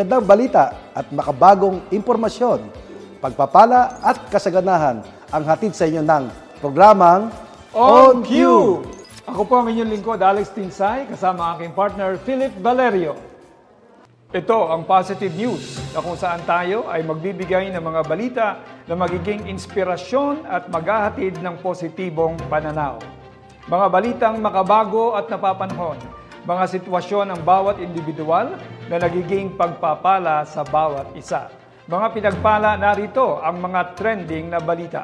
magandang 0.00 0.24
balita 0.24 0.64
at 0.96 1.04
makabagong 1.12 1.84
impormasyon, 1.92 2.64
pagpapala 3.20 4.00
at 4.00 4.32
kasaganahan 4.32 5.04
ang 5.28 5.44
hatid 5.44 5.76
sa 5.76 5.84
inyo 5.84 6.00
ng 6.00 6.24
programang 6.56 7.28
On 7.76 8.24
Cue! 8.24 8.80
Ako 9.28 9.44
po 9.44 9.60
ang 9.60 9.68
inyong 9.68 9.92
lingkod, 9.92 10.16
Alex 10.24 10.56
Tinsay, 10.56 11.04
kasama 11.04 11.52
ang 11.52 11.60
aking 11.60 11.76
partner, 11.76 12.16
Philip 12.16 12.48
Valerio. 12.64 13.12
Ito 14.32 14.72
ang 14.72 14.88
positive 14.88 15.36
news 15.36 15.76
na 15.92 16.00
kung 16.00 16.16
saan 16.16 16.40
tayo 16.48 16.88
ay 16.88 17.04
magbibigay 17.04 17.68
ng 17.68 17.84
mga 17.84 18.00
balita 18.08 18.46
na 18.88 18.96
magiging 18.96 19.52
inspirasyon 19.52 20.48
at 20.48 20.72
maghahatid 20.72 21.44
ng 21.44 21.60
positibong 21.60 22.40
pananaw. 22.48 22.96
Mga 23.68 23.86
balitang 23.92 24.40
makabago 24.40 25.12
at 25.12 25.28
napapanahon, 25.28 26.00
mga 26.44 26.64
sitwasyon 26.78 27.36
ng 27.36 27.40
bawat 27.44 27.76
individual 27.84 28.56
na 28.88 28.96
nagiging 28.96 29.52
pagpapala 29.60 30.48
sa 30.48 30.64
bawat 30.64 31.12
isa. 31.12 31.52
Mga 31.90 32.06
pinagpala 32.16 32.78
narito 32.78 33.42
ang 33.42 33.60
mga 33.60 33.98
trending 33.98 34.46
na 34.48 34.62
balita. 34.62 35.02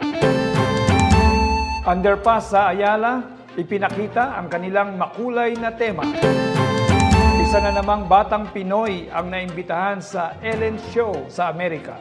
Underpass 1.87 2.55
sa 2.55 2.71
Ayala, 2.73 3.27
ipinakita 3.55 4.39
ang 4.39 4.51
kanilang 4.51 4.95
makulay 4.99 5.55
na 5.59 5.75
tema. 5.75 6.07
Isa 7.43 7.63
na 7.63 7.71
namang 7.71 8.11
batang 8.11 8.51
Pinoy 8.51 9.07
ang 9.13 9.31
naimbitahan 9.31 10.03
sa 10.03 10.35
Ellen 10.43 10.79
Show 10.91 11.31
sa 11.31 11.53
Amerika. 11.53 12.01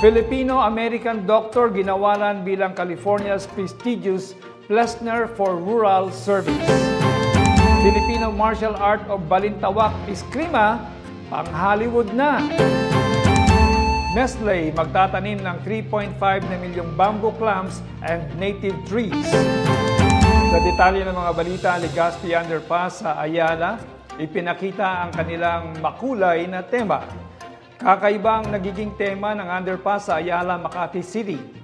Filipino-American 0.00 1.28
doctor 1.28 1.68
ginawalan 1.68 2.40
bilang 2.40 2.72
California's 2.72 3.44
prestigious 3.50 4.32
Plessner 4.70 5.26
for 5.34 5.58
Rural 5.58 6.14
Service. 6.14 6.99
Filipino 7.80 8.28
martial 8.28 8.76
art 8.76 9.00
of 9.08 9.24
Balintawak 9.24 9.96
Iskrima, 10.04 10.84
pang 11.32 11.48
Hollywood 11.48 12.12
na. 12.12 12.44
Nestle 14.12 14.68
magtatanim 14.76 15.40
ng 15.40 15.56
3.5 15.64 16.20
na 16.20 16.56
milyong 16.60 16.92
bamboo 16.92 17.32
clumps 17.40 17.80
and 18.04 18.20
native 18.36 18.76
trees. 18.84 19.16
Sa 20.52 20.58
detalye 20.60 21.08
ng 21.08 21.16
mga 21.16 21.32
balita, 21.32 21.70
Legazpi 21.80 22.36
Underpass 22.36 23.00
sa 23.00 23.16
Ayala, 23.16 23.80
ipinakita 24.20 25.08
ang 25.08 25.10
kanilang 25.16 25.72
makulay 25.80 26.44
na 26.44 26.60
tema. 26.60 27.00
Kakaiba 27.80 28.44
ang 28.44 28.52
nagiging 28.52 28.92
tema 29.00 29.32
ng 29.32 29.48
underpass 29.48 30.12
sa 30.12 30.20
Ayala, 30.20 30.60
Makati 30.60 31.00
City. 31.00 31.59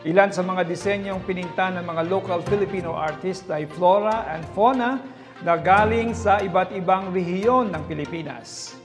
Ilan 0.00 0.32
sa 0.32 0.40
mga 0.40 0.64
disenyong 0.64 1.20
pininta 1.28 1.68
ng 1.68 1.84
mga 1.84 2.08
local 2.08 2.40
Filipino 2.48 2.96
artist 2.96 3.44
ay 3.52 3.68
flora 3.68 4.24
and 4.32 4.40
fauna 4.56 4.96
na 5.44 5.60
galing 5.60 6.16
sa 6.16 6.40
iba't 6.40 6.72
ibang 6.72 7.12
rehiyon 7.12 7.68
ng 7.68 7.84
Pilipinas. 7.84 8.80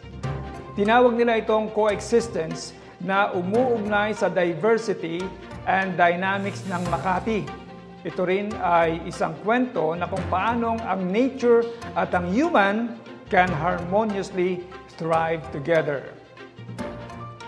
Tinawag 0.75 1.15
nila 1.15 1.39
itong 1.39 1.71
coexistence 1.71 2.75
na 2.99 3.31
umuugnay 3.31 4.11
sa 4.11 4.27
diversity 4.27 5.23
and 5.63 5.95
dynamics 5.95 6.67
ng 6.67 6.83
Makati. 6.91 7.47
Ito 8.03 8.21
rin 8.27 8.51
ay 8.59 8.99
isang 9.07 9.39
kwento 9.39 9.95
na 9.95 10.11
kung 10.11 10.23
paanong 10.27 10.83
ang 10.83 10.99
nature 11.07 11.63
at 11.95 12.11
ang 12.11 12.27
human 12.27 12.91
can 13.31 13.47
harmoniously 13.47 14.67
thrive 14.99 15.39
together. 15.55 16.14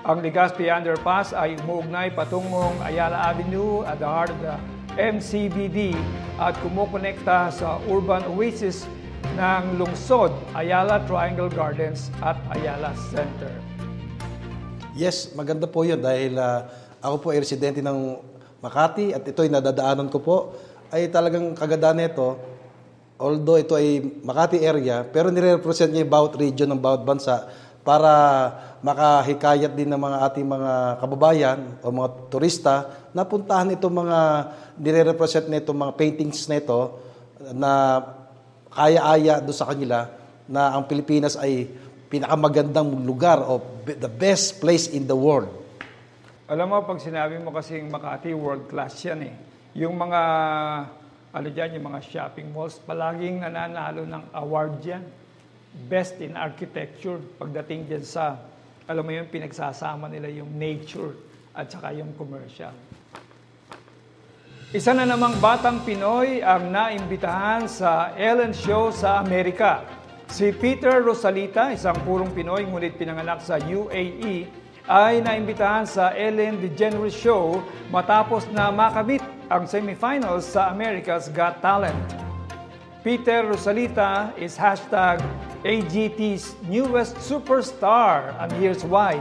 Ang 0.07 0.23
Legazpi 0.23 0.71
Underpass 0.71 1.35
ay 1.35 1.59
umuugnay 1.67 2.15
patungong 2.15 2.79
Ayala 2.79 3.27
Avenue 3.27 3.83
at 3.83 3.99
the 3.99 4.07
heart 4.07 4.31
of 4.31 4.39
the 4.39 4.55
MCBD 4.95 5.91
at 6.39 6.55
kumukonekta 6.63 7.51
sa 7.51 7.75
urban 7.91 8.23
oasis 8.31 8.87
ng 9.35 9.75
lungsod, 9.75 10.31
Ayala 10.55 11.03
Triangle 11.03 11.51
Gardens 11.51 12.07
at 12.23 12.39
Ayala 12.55 12.95
Center. 13.11 13.51
Yes, 14.95 15.35
maganda 15.35 15.67
po 15.67 15.83
yun 15.83 15.99
dahil 15.99 16.39
ah, 16.39 16.71
ako 17.03 17.27
po 17.27 17.35
ay 17.35 17.43
residente 17.43 17.83
ng 17.83 18.23
Makati 18.63 19.11
at 19.11 19.27
ito 19.27 19.43
ay 19.43 19.51
nadadaanan 19.51 20.07
ko 20.07 20.23
po 20.23 20.37
ay 20.87 21.11
talagang 21.11 21.51
kaganda 21.51 21.91
nito 21.91 22.39
although 23.19 23.59
ito 23.59 23.75
ay 23.75 23.99
Makati 24.23 24.63
area 24.63 25.03
pero 25.03 25.35
nire-represent 25.35 25.91
niya 25.91 26.07
yung 26.07 26.13
bawat 26.15 26.39
region 26.39 26.71
ng 26.71 26.79
bawat 26.79 27.03
bansa 27.03 27.66
para 27.87 28.11
makahikayat 28.83 29.71
din 29.71 29.87
ng 29.87 30.01
mga 30.03 30.17
ating 30.27 30.43
mga 30.43 30.71
kababayan 30.99 31.59
o 31.79 31.87
mga 31.87 32.09
turista 32.27 32.75
na 33.15 33.23
puntahan 33.23 33.71
itong 33.71 34.03
mga 34.03 34.19
nire-represent 34.75 35.47
nito 35.47 35.71
mga 35.71 35.95
paintings 35.95 36.51
nito 36.51 36.99
na 37.55 38.03
kaya-aya 38.75 39.39
do 39.39 39.55
sa 39.55 39.71
kanila 39.71 40.11
na 40.51 40.75
ang 40.75 40.83
Pilipinas 40.83 41.39
ay 41.39 41.71
pinakamagandang 42.11 42.91
lugar 43.07 43.39
o 43.39 43.63
the 43.87 44.11
best 44.11 44.59
place 44.59 44.91
in 44.91 45.07
the 45.07 45.15
world. 45.15 45.47
Alam 46.47 46.71
mo, 46.71 46.77
pag 46.83 46.99
sinabi 47.03 47.39
mo 47.43 47.51
kasing 47.51 47.91
Makati, 47.91 48.31
world 48.31 48.71
class 48.71 48.95
yan 49.03 49.27
eh. 49.27 49.33
Yung 49.75 49.99
mga, 49.99 50.21
ano 51.35 51.47
dyan, 51.51 51.75
yung 51.75 51.91
mga 51.91 51.99
shopping 51.99 52.47
malls, 52.55 52.79
palaging 52.87 53.43
nananalo 53.43 54.07
ng 54.07 54.23
award 54.31 54.79
yan. 54.79 55.03
Best 55.87 56.19
in 56.23 56.33
architecture, 56.39 57.19
pagdating 57.37 57.91
dyan 57.91 58.05
sa, 58.05 58.39
alam 58.87 59.03
mo 59.03 59.11
yun, 59.11 59.27
pinagsasama 59.27 60.07
nila 60.07 60.31
yung 60.31 60.49
nature 60.55 61.13
at 61.51 61.67
saka 61.67 61.91
yung 61.95 62.13
commercial. 62.15 62.73
Isa 64.75 64.91
na 64.91 65.07
namang 65.07 65.39
batang 65.39 65.79
Pinoy 65.87 66.43
ang 66.43 66.67
naimbitahan 66.67 67.71
sa 67.71 68.11
Ellen 68.19 68.51
Show 68.51 68.91
sa 68.91 69.23
Amerika. 69.23 69.87
Si 70.27 70.51
Peter 70.51 70.99
Rosalita, 70.99 71.71
isang 71.71 71.95
purong 72.03 72.35
Pinoy 72.35 72.67
ngunit 72.67 72.99
pinanganak 72.99 73.39
sa 73.39 73.55
UAE, 73.63 74.43
ay 74.87 75.23
naimbitahan 75.23 75.87
sa 75.87 76.11
Ellen 76.15 76.59
DeGeneres 76.59 77.15
Show 77.15 77.63
matapos 77.91 78.47
na 78.51 78.67
makamit 78.67 79.23
ang 79.47 79.63
semifinals 79.67 80.51
sa 80.51 80.67
America's 80.67 81.31
Got 81.31 81.63
Talent. 81.63 81.95
Peter 83.07 83.47
Rosalita 83.47 84.35
is 84.35 84.59
hashtag 84.59 85.23
AGT's 85.67 86.55
newest 86.71 87.19
superstar 87.19 88.31
and 88.39 88.55
here's 88.55 88.87
why. 88.87 89.19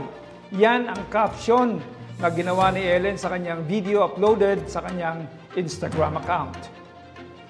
Yan 0.55 0.87
ang 0.87 1.03
caption 1.11 1.83
na 2.23 2.31
ginawa 2.31 2.71
ni 2.71 2.87
Ellen 2.87 3.19
sa 3.19 3.27
kanyang 3.27 3.67
video 3.67 4.07
uploaded 4.07 4.63
sa 4.71 4.79
kanyang 4.79 5.27
Instagram 5.59 6.15
account. 6.23 6.55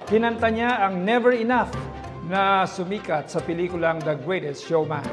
Kinanta 0.10 0.50
niya 0.50 0.82
ang 0.82 1.06
Never 1.06 1.38
Enough 1.38 1.70
na 2.26 2.66
sumikat 2.66 3.30
sa 3.30 3.38
pelikulang 3.38 4.02
The 4.02 4.18
Greatest 4.18 4.66
Showman. 4.66 5.06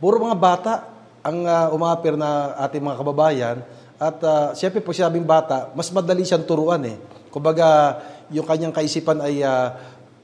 Puro 0.00 0.16
mga 0.16 0.38
bata 0.40 0.88
ang 1.20 1.44
uh, 1.44 1.76
umapir 1.76 2.16
na 2.16 2.56
ating 2.64 2.80
mga 2.80 3.04
kababayan 3.04 3.56
at 4.00 4.16
uh, 4.24 4.56
siyempre 4.56 4.80
po 4.80 4.96
sinabing 4.96 5.28
bata, 5.28 5.76
mas 5.76 5.92
madali 5.92 6.24
siyang 6.24 6.48
turuan 6.48 6.80
eh. 6.88 6.96
Kumbaga, 7.28 8.00
yung 8.32 8.48
kanyang 8.48 8.72
kaisipan 8.72 9.20
ay 9.20 9.44
uh, 9.44 9.76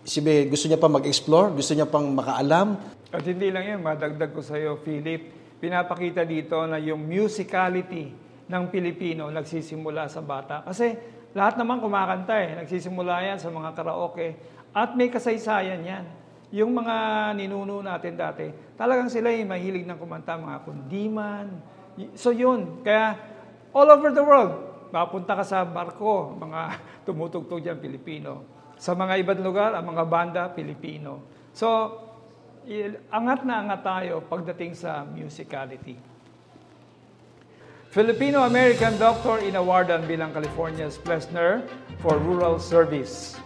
sibe, 0.05 0.47
gusto 0.53 0.69
niya 0.69 0.77
pa 0.77 0.93
mag-explore, 0.93 1.57
gusto 1.57 1.73
niya 1.73 1.89
pang 1.89 2.13
makaalam. 2.13 2.77
At 3.09 3.25
hindi 3.25 3.49
lang 3.49 3.65
yan, 3.65 3.81
madagdag 3.81 4.37
ko 4.37 4.45
sa 4.45 4.61
iyo, 4.61 4.77
Philip, 4.85 5.33
pinapakita 5.59 6.29
dito 6.29 6.61
na 6.69 6.77
yung 6.77 7.09
musicality 7.09 8.13
ng 8.45 8.65
Pilipino 8.69 9.33
nagsisimula 9.33 10.13
sa 10.13 10.21
bata. 10.21 10.61
Kasi 10.61 10.93
lahat 11.33 11.57
naman 11.57 11.81
kumakanta 11.81 12.37
eh, 12.37 12.61
nagsisimula 12.63 13.25
yan 13.25 13.39
sa 13.41 13.49
mga 13.49 13.73
karaoke 13.73 14.29
at 14.77 14.93
may 14.93 15.09
kasaysayan 15.09 15.81
yan. 15.81 16.05
Yung 16.55 16.71
mga 16.71 16.95
ninuno 17.35 17.83
natin 17.83 18.15
dati, 18.15 18.47
talagang 18.79 19.11
sila 19.11 19.33
ay 19.33 19.43
mahilig 19.43 19.89
ng 19.89 19.99
kumanta, 19.99 20.39
mga 20.39 20.63
kundiman. 20.63 21.47
So 22.15 22.31
yun, 22.31 22.85
kaya 22.85 23.19
all 23.75 23.89
over 23.91 24.13
the 24.15 24.23
world, 24.23 24.55
mapunta 24.95 25.35
ka 25.35 25.43
sa 25.43 25.67
barko, 25.67 26.37
mga 26.39 26.61
tumutugtog 27.09 27.65
dyan 27.65 27.81
Pilipino. 27.81 28.55
Sa 28.79 28.93
mga 28.93 29.23
ibang 29.23 29.41
lugar, 29.41 29.75
ang 29.75 29.87
mga 29.87 30.05
banda, 30.07 30.43
Pilipino. 30.51 31.23
So, 31.55 31.69
angat 33.13 33.47
na 33.47 33.63
angat 33.63 33.83
tayo 33.85 34.25
pagdating 34.25 34.73
sa 34.75 35.05
musicality. 35.05 35.97
Filipino-American 37.95 38.99
doctor 38.99 39.39
inawardan 39.39 40.03
bilang 40.11 40.35
California's 40.35 40.99
Plessner 40.99 41.63
for 42.03 42.19
Rural 42.19 42.59
Service. 42.59 43.39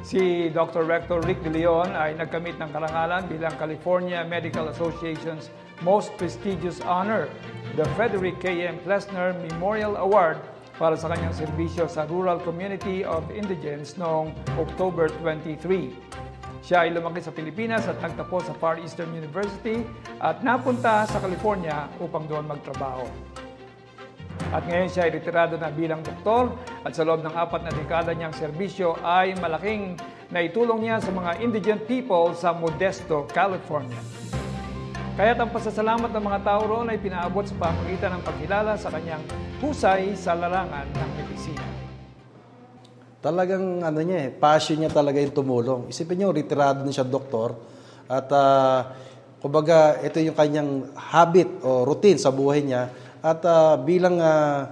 Si 0.00 0.48
Dr. 0.48 0.88
Rector 0.88 1.20
Rick 1.28 1.44
De 1.44 1.52
Leon 1.52 1.92
ay 1.92 2.16
nagkamit 2.16 2.56
ng 2.56 2.72
karangalan 2.72 3.28
bilang 3.28 3.52
California 3.60 4.24
Medical 4.24 4.72
Association's 4.72 5.52
most 5.84 6.14
prestigious 6.16 6.80
honor, 6.88 7.28
the 7.76 7.84
Frederick 7.98 8.40
K.M. 8.40 8.80
Plessner 8.80 9.36
Memorial 9.44 10.00
Award 10.00 10.40
para 10.76 10.94
sa 10.96 11.08
kanyang 11.08 11.32
serbisyo 11.32 11.88
sa 11.88 12.04
rural 12.04 12.36
community 12.44 13.00
of 13.00 13.24
indigents 13.32 13.96
noong 13.96 14.32
October 14.60 15.08
23. 15.24 15.92
Siya 16.60 16.84
ay 16.84 16.92
lumaki 16.92 17.24
sa 17.24 17.32
Pilipinas 17.32 17.88
at 17.88 17.96
nagtapos 18.02 18.50
sa 18.50 18.54
Far 18.58 18.76
Eastern 18.82 19.14
University 19.16 19.86
at 20.20 20.44
napunta 20.44 21.08
sa 21.08 21.18
California 21.22 21.88
upang 22.02 22.28
doon 22.28 22.44
magtrabaho. 22.44 23.06
At 24.52 24.68
ngayon 24.68 24.90
siya 24.92 25.08
ay 25.08 25.16
retirado 25.16 25.56
na 25.56 25.72
bilang 25.72 26.04
doktor 26.04 26.52
at 26.84 26.92
sa 26.92 27.06
loob 27.08 27.24
ng 27.24 27.32
apat 27.32 27.64
na 27.64 27.72
dekada 27.72 28.12
niyang 28.12 28.34
serbisyo 28.36 29.00
ay 29.00 29.32
malaking 29.40 29.96
na 30.28 30.42
itulong 30.44 30.84
niya 30.84 31.00
sa 31.00 31.14
mga 31.14 31.38
indigent 31.40 31.82
people 31.88 32.34
sa 32.36 32.52
Modesto, 32.52 33.24
California. 33.30 33.98
Kaya't 35.16 35.40
ang 35.40 35.48
pasasalamat 35.48 36.12
ng 36.12 36.24
mga 36.28 36.40
tao 36.44 36.60
roon 36.68 36.92
ay 36.92 37.00
pinaabot 37.00 37.40
sa 37.40 37.56
pamagitan 37.56 38.20
ng 38.20 38.22
pagkilala 38.22 38.76
sa 38.76 38.92
kanyang 38.92 39.24
husay 39.64 40.12
sa 40.12 40.36
larangan 40.36 40.84
ng 40.92 41.10
medisina. 41.16 41.64
Talagang 43.24 43.80
ano 43.80 43.96
niya 44.04 44.28
eh, 44.28 44.30
passion 44.36 44.76
niya 44.76 44.92
talaga 44.92 45.16
yung 45.16 45.32
tumulong. 45.32 45.88
Isipin 45.88 46.20
niyo, 46.20 46.36
retirado 46.36 46.84
na 46.84 46.92
siya 46.92 47.08
doktor. 47.08 47.56
At 48.12 48.28
uh, 48.28 48.92
kumbaga, 49.40 50.04
ito 50.04 50.20
yung 50.20 50.36
kanyang 50.36 50.92
habit 50.92 51.64
o 51.64 51.88
routine 51.88 52.20
sa 52.20 52.28
buhay 52.28 52.60
niya. 52.60 52.92
At 53.24 53.40
uh, 53.40 53.80
bilang 53.80 54.20
uh, 54.20 54.68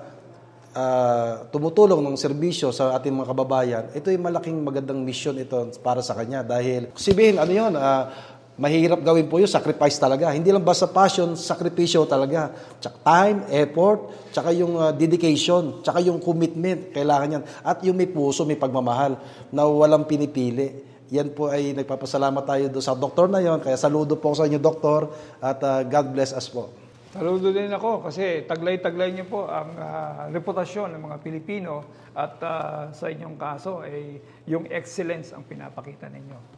uh, 0.76 1.48
tumutulong 1.48 2.04
ng 2.04 2.20
serbisyo 2.20 2.68
sa 2.68 2.92
ating 3.00 3.16
mga 3.16 3.32
kababayan, 3.32 3.84
ito 3.96 4.12
yung 4.12 4.28
malaking 4.28 4.60
magandang 4.60 5.00
mission 5.00 5.40
ito 5.40 5.72
para 5.80 6.04
sa 6.04 6.12
kanya. 6.12 6.44
Dahil, 6.44 6.92
sabihin, 6.92 7.40
ano 7.40 7.48
yun, 7.48 7.72
uh, 7.80 8.12
mahirap 8.54 9.02
gawin 9.02 9.26
po 9.26 9.42
yun, 9.42 9.50
sacrifice 9.50 9.98
talaga. 9.98 10.30
Hindi 10.30 10.54
lang 10.54 10.62
basta 10.62 10.86
passion, 10.86 11.34
sakripisyo 11.34 12.06
talaga. 12.06 12.54
Tsaka 12.78 12.96
time, 13.02 13.38
effort, 13.50 14.30
tsaka 14.30 14.54
yung 14.54 14.78
uh, 14.78 14.94
dedication, 14.94 15.82
tsaka 15.82 15.98
yung 16.02 16.22
commitment, 16.22 16.94
kailangan 16.94 17.40
yan. 17.40 17.42
At 17.66 17.82
yung 17.82 17.98
may 17.98 18.06
puso, 18.06 18.46
may 18.46 18.58
pagmamahal, 18.58 19.18
na 19.50 19.66
walang 19.66 20.06
pinipili. 20.06 20.86
Yan 21.10 21.34
po 21.34 21.50
ay 21.50 21.74
nagpapasalamat 21.74 22.42
tayo 22.46 22.64
do 22.70 22.80
sa 22.80 22.94
doktor 22.94 23.26
na 23.28 23.42
yon. 23.42 23.58
Kaya 23.58 23.74
saludo 23.74 24.16
po 24.18 24.32
sa 24.32 24.46
inyo, 24.46 24.62
doktor, 24.62 25.10
at 25.42 25.58
uh, 25.62 25.82
God 25.82 26.06
bless 26.14 26.30
us 26.30 26.46
po. 26.46 26.70
Saludo 27.14 27.54
din 27.54 27.70
ako 27.70 28.10
kasi 28.10 28.42
taglay-taglay 28.42 29.14
niyo 29.14 29.30
po 29.30 29.46
ang 29.46 29.70
uh, 29.78 30.26
reputasyon 30.34 30.98
ng 30.98 31.02
mga 31.06 31.16
Pilipino 31.22 31.86
at 32.10 32.42
uh, 32.42 32.90
sa 32.90 33.06
inyong 33.06 33.38
kaso 33.38 33.86
ay 33.86 34.18
yung 34.50 34.66
excellence 34.66 35.30
ang 35.30 35.46
pinapakita 35.46 36.10
ninyo. 36.10 36.53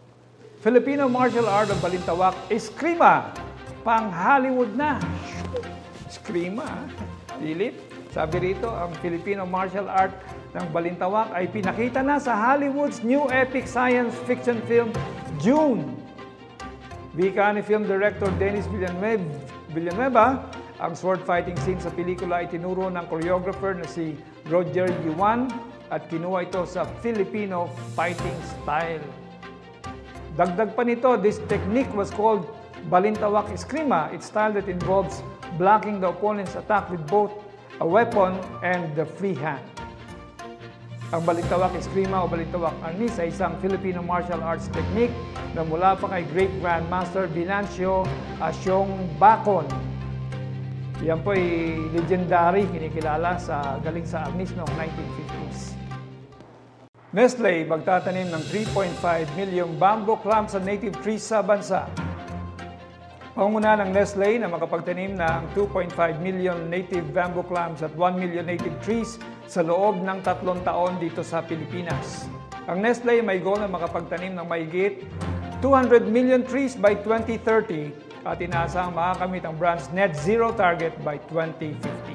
Filipino 0.65 1.05
martial 1.09 1.45
art 1.45 1.69
ng 1.69 1.81
Balintawak, 1.85 2.37
Eskrima. 2.49 3.29
Pang 3.85 4.11
Hollywood 4.11 4.75
na. 4.75 4.99
Eskrima, 6.09 6.67
Philip. 7.39 7.77
Sabi 8.11 8.53
rito, 8.53 8.67
ang 8.73 8.91
Filipino 9.05 9.45
martial 9.45 9.87
art 9.87 10.17
ng 10.57 10.67
Balintawak 10.73 11.31
ay 11.37 11.47
pinakita 11.53 12.01
na 12.01 12.17
sa 12.17 12.33
Hollywood's 12.33 13.05
new 13.05 13.29
epic 13.29 13.69
science 13.69 14.17
fiction 14.25 14.57
film, 14.65 14.89
June. 15.39 15.85
Vika 17.13 17.53
ni 17.53 17.61
film 17.61 17.85
director 17.85 18.29
Dennis 18.41 18.65
Villanueva, 18.73 19.25
Villanueva 19.73 20.27
ang 20.77 20.93
sword 20.93 21.25
fighting 21.25 21.57
scene 21.65 21.81
sa 21.81 21.89
pelikula 21.89 22.45
ay 22.45 22.53
tinuro 22.53 22.93
ng 22.93 23.05
choreographer 23.09 23.73
na 23.73 23.89
si 23.89 24.13
Roger 24.53 24.89
Yuan 25.09 25.49
at 25.89 26.05
kinuha 26.13 26.45
ito 26.45 26.69
sa 26.69 26.85
Filipino 27.01 27.73
fighting 27.97 28.37
style. 28.45 29.01
Dagdag 30.37 30.77
pa 30.77 30.85
nito, 30.85 31.17
this 31.17 31.41
technique 31.49 31.89
was 31.97 32.13
called 32.13 32.45
Balintawak 32.93 33.49
Eskrima. 33.57 34.13
It's 34.13 34.29
style 34.29 34.53
that 34.53 34.69
involves 34.69 35.25
blocking 35.57 35.97
the 35.97 36.13
opponent's 36.13 36.53
attack 36.61 36.93
with 36.93 37.01
both 37.09 37.33
a 37.81 37.87
weapon 37.89 38.37
and 38.61 38.93
the 38.93 39.09
free 39.17 39.33
hand. 39.33 39.65
Ang 41.17 41.25
Balintawak 41.25 41.73
Eskrima 41.81 42.21
o 42.21 42.29
Balintawak 42.29 42.77
Arnis 42.85 43.17
ay 43.17 43.33
isang 43.33 43.57
Filipino 43.65 44.05
martial 44.05 44.45
arts 44.45 44.69
technique 44.77 45.15
na 45.57 45.65
mula 45.65 45.97
pa 45.97 46.05
kay 46.13 46.29
Great 46.29 46.53
Grandmaster 46.61 47.33
Binancio 47.33 48.05
Asyong 48.37 48.93
Bacon. 49.17 49.65
Yan 51.01 51.25
po 51.25 51.33
ay 51.33 51.81
legendary, 51.97 52.69
kinikilala 52.69 53.41
sa 53.41 53.81
galing 53.81 54.05
sa 54.05 54.29
Arnis 54.29 54.53
noong 54.53 54.69
1950s. 54.77 55.86
Nestle 57.17 57.65
magtatanim 57.65 58.29
ng 58.29 58.45
3.5 58.53 59.41
milyong 59.41 59.81
bamboo 59.81 60.21
clumps 60.21 60.53
sa 60.53 60.61
native 60.61 60.93
trees 61.01 61.25
sa 61.25 61.41
bansa. 61.41 61.89
Panguna 63.33 63.73
ng 63.81 63.89
Nestle 63.89 64.37
na 64.37 64.53
makapagtanim 64.53 65.17
ng 65.17 65.43
2.5 65.57 65.97
million 66.21 66.69
native 66.69 67.09
bamboo 67.17 67.41
clumps 67.41 67.81
at 67.81 67.89
1 67.97 68.21
million 68.21 68.45
native 68.45 68.77
trees 68.85 69.17
sa 69.49 69.65
loob 69.65 69.97
ng 70.05 70.21
tatlong 70.21 70.61
taon 70.61 71.01
dito 71.01 71.25
sa 71.25 71.41
Pilipinas. 71.41 72.29
Ang 72.69 72.85
Nestle 72.85 73.25
may 73.25 73.41
goal 73.41 73.65
na 73.65 73.69
makapagtanim 73.73 74.37
ng 74.37 74.45
mahigit 74.45 75.01
200 75.65 76.05
million 76.05 76.45
trees 76.45 76.77
by 76.77 76.93
2030 77.01 77.97
at 78.29 78.45
inaasahang 78.45 78.93
makakamit 78.93 79.49
ang 79.49 79.57
brand's 79.57 79.89
net 79.89 80.13
zero 80.21 80.53
target 80.53 80.93
by 81.01 81.17
2050. 81.33 82.06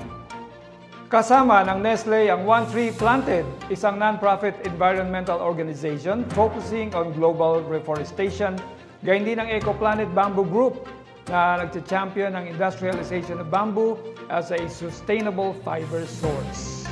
Kasama 1.11 1.59
ng 1.67 1.83
Nestle 1.83 2.31
ang 2.31 2.47
One 2.47 2.63
Tree 2.71 2.87
Planted, 2.87 3.43
isang 3.67 3.99
non-profit 3.99 4.55
environmental 4.63 5.43
organization 5.43 6.23
focusing 6.31 6.87
on 6.95 7.11
global 7.11 7.59
reforestation. 7.67 8.55
Gayun 9.03 9.27
din 9.27 9.35
ang 9.35 9.51
EcoPlanet 9.51 10.07
Bamboo 10.15 10.47
Group 10.47 10.87
na 11.27 11.59
nagcha-champion 11.59 12.31
ng 12.31 12.55
industrialization 12.55 13.43
of 13.43 13.51
bamboo 13.51 13.99
as 14.31 14.55
a 14.55 14.63
sustainable 14.71 15.51
fiber 15.67 16.07
source. 16.07 16.87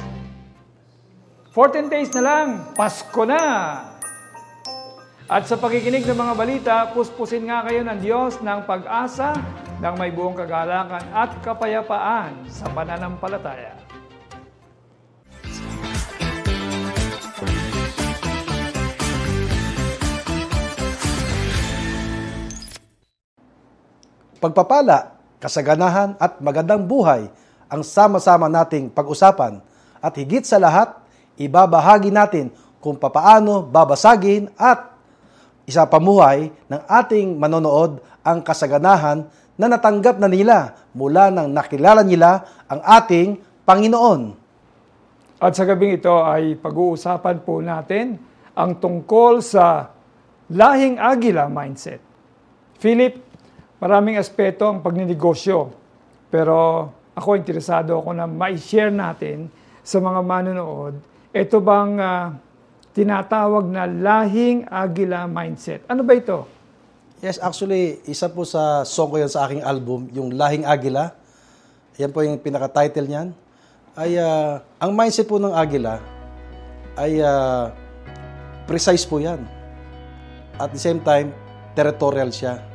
14 1.55 1.87
days 1.87 2.11
na 2.11 2.19
lang, 2.19 2.47
Pasko 2.75 3.23
na! 3.23 3.43
At 5.31 5.47
sa 5.47 5.55
pakikinig 5.55 6.03
ng 6.03 6.19
mga 6.19 6.33
balita, 6.35 6.75
puspusin 6.91 7.47
nga 7.47 7.63
kayo 7.63 7.87
ng 7.87 8.03
Diyos 8.03 8.43
ng 8.43 8.67
pag-asa 8.67 9.31
ng 9.79 9.95
may 9.95 10.11
buong 10.11 10.35
kagalakan 10.35 11.07
at 11.15 11.39
kapayapaan 11.39 12.43
sa 12.51 12.67
pananampalataya. 12.75 13.88
Pagpapala, 24.39 25.19
kasaganahan 25.43 26.15
at 26.17 26.39
magandang 26.39 26.87
buhay 26.87 27.27
ang 27.69 27.85
sama-sama 27.85 28.49
nating 28.49 28.89
pag-usapan 28.89 29.61
at 29.99 30.15
higit 30.15 30.47
sa 30.47 30.57
lahat, 30.57 30.95
ibabahagi 31.35 32.09
natin 32.09 32.49
kung 32.79 32.95
papaano 32.95 33.67
babasagin 33.67 34.47
at 34.55 34.95
isa 35.67 35.85
pamuhay 35.85 36.49
ng 36.71 36.81
ating 36.87 37.35
manonood 37.35 38.01
ang 38.23 38.41
kasaganahan 38.41 39.27
na 39.59 39.67
natanggap 39.67 40.17
na 40.17 40.31
nila 40.31 40.73
mula 40.95 41.29
nang 41.29 41.51
nakilala 41.51 42.01
nila 42.01 42.47
ang 42.65 42.79
ating 42.79 43.37
Panginoon. 43.67 44.33
At 45.39 45.53
sa 45.53 45.67
gabing 45.67 45.99
ito 45.99 46.15
ay 46.25 46.57
pag-uusapan 46.57 47.37
po 47.43 47.61
natin 47.61 48.17
ang 48.55 48.75
tungkol 48.79 49.43
sa 49.43 49.93
lahing 50.49 50.97
agila 50.97 51.47
mindset. 51.47 52.01
Philip, 52.79 53.28
maraming 53.79 54.19
aspeto 54.19 54.67
ang 54.67 54.83
pagninegosyo. 54.83 55.71
Pero 56.29 56.87
ako 57.15 57.35
interesado 57.35 57.99
ako 57.99 58.13
na 58.13 58.29
ma-share 58.29 58.93
natin 58.93 59.49
sa 59.81 59.97
mga 59.97 60.21
manonood, 60.21 60.99
ito 61.33 61.57
bang 61.57 61.97
uh, 61.97 62.31
tinatawag 62.93 63.65
na 63.65 63.89
lahing 63.89 64.67
agila 64.69 65.25
mindset. 65.25 65.81
Ano 65.89 66.05
ba 66.05 66.13
ito? 66.13 66.45
Yes, 67.19 67.35
actually, 67.35 67.99
isa 68.07 68.31
po 68.31 68.47
sa 68.47 68.87
song 68.87 69.11
ko 69.11 69.19
yan 69.19 69.27
sa 69.27 69.43
aking 69.43 69.59
album, 69.59 70.07
yung 70.15 70.39
Lahing 70.39 70.63
Agila. 70.63 71.11
Yan 71.99 72.15
po 72.15 72.23
yung 72.23 72.39
pinaka-title 72.39 73.11
niyan. 73.11 73.35
Ay, 73.91 74.15
uh, 74.15 74.63
ang 74.79 74.95
mindset 74.95 75.27
po 75.27 75.35
ng 75.35 75.51
agila 75.51 75.99
ay 76.95 77.19
uh, 77.19 77.75
precise 78.63 79.03
po 79.03 79.19
yan. 79.19 79.43
At 80.55 80.71
the 80.71 80.79
same 80.79 81.03
time, 81.03 81.35
territorial 81.75 82.31
siya. 82.31 82.68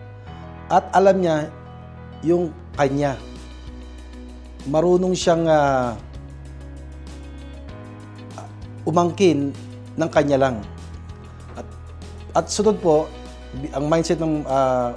At 0.73 0.89
alam 0.97 1.21
niya 1.21 1.49
yung 2.25 2.49
kanya. 2.77 3.21
Marunong 4.65 5.13
siyang 5.13 5.45
uh, 5.45 5.93
umangkin 8.89 9.53
ng 9.95 10.11
kanya 10.11 10.49
lang. 10.49 10.57
At, 11.53 11.67
at 12.33 12.47
sunod 12.49 12.81
po, 12.81 13.05
ang 13.77 13.87
mindset 13.87 14.19
ng 14.19 14.43
uh, 14.49 14.97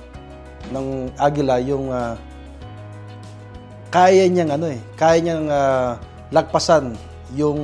ng 0.72 0.88
Agila 1.16 1.62
yung 1.62 1.94
uh, 1.94 2.16
kaya 3.88 4.28
niyang 4.28 4.52
ano 4.52 4.68
eh, 4.68 4.80
kaya 5.00 5.24
niyang 5.24 5.48
uh, 5.48 5.96
lagpasan 6.32 6.96
yung 7.36 7.60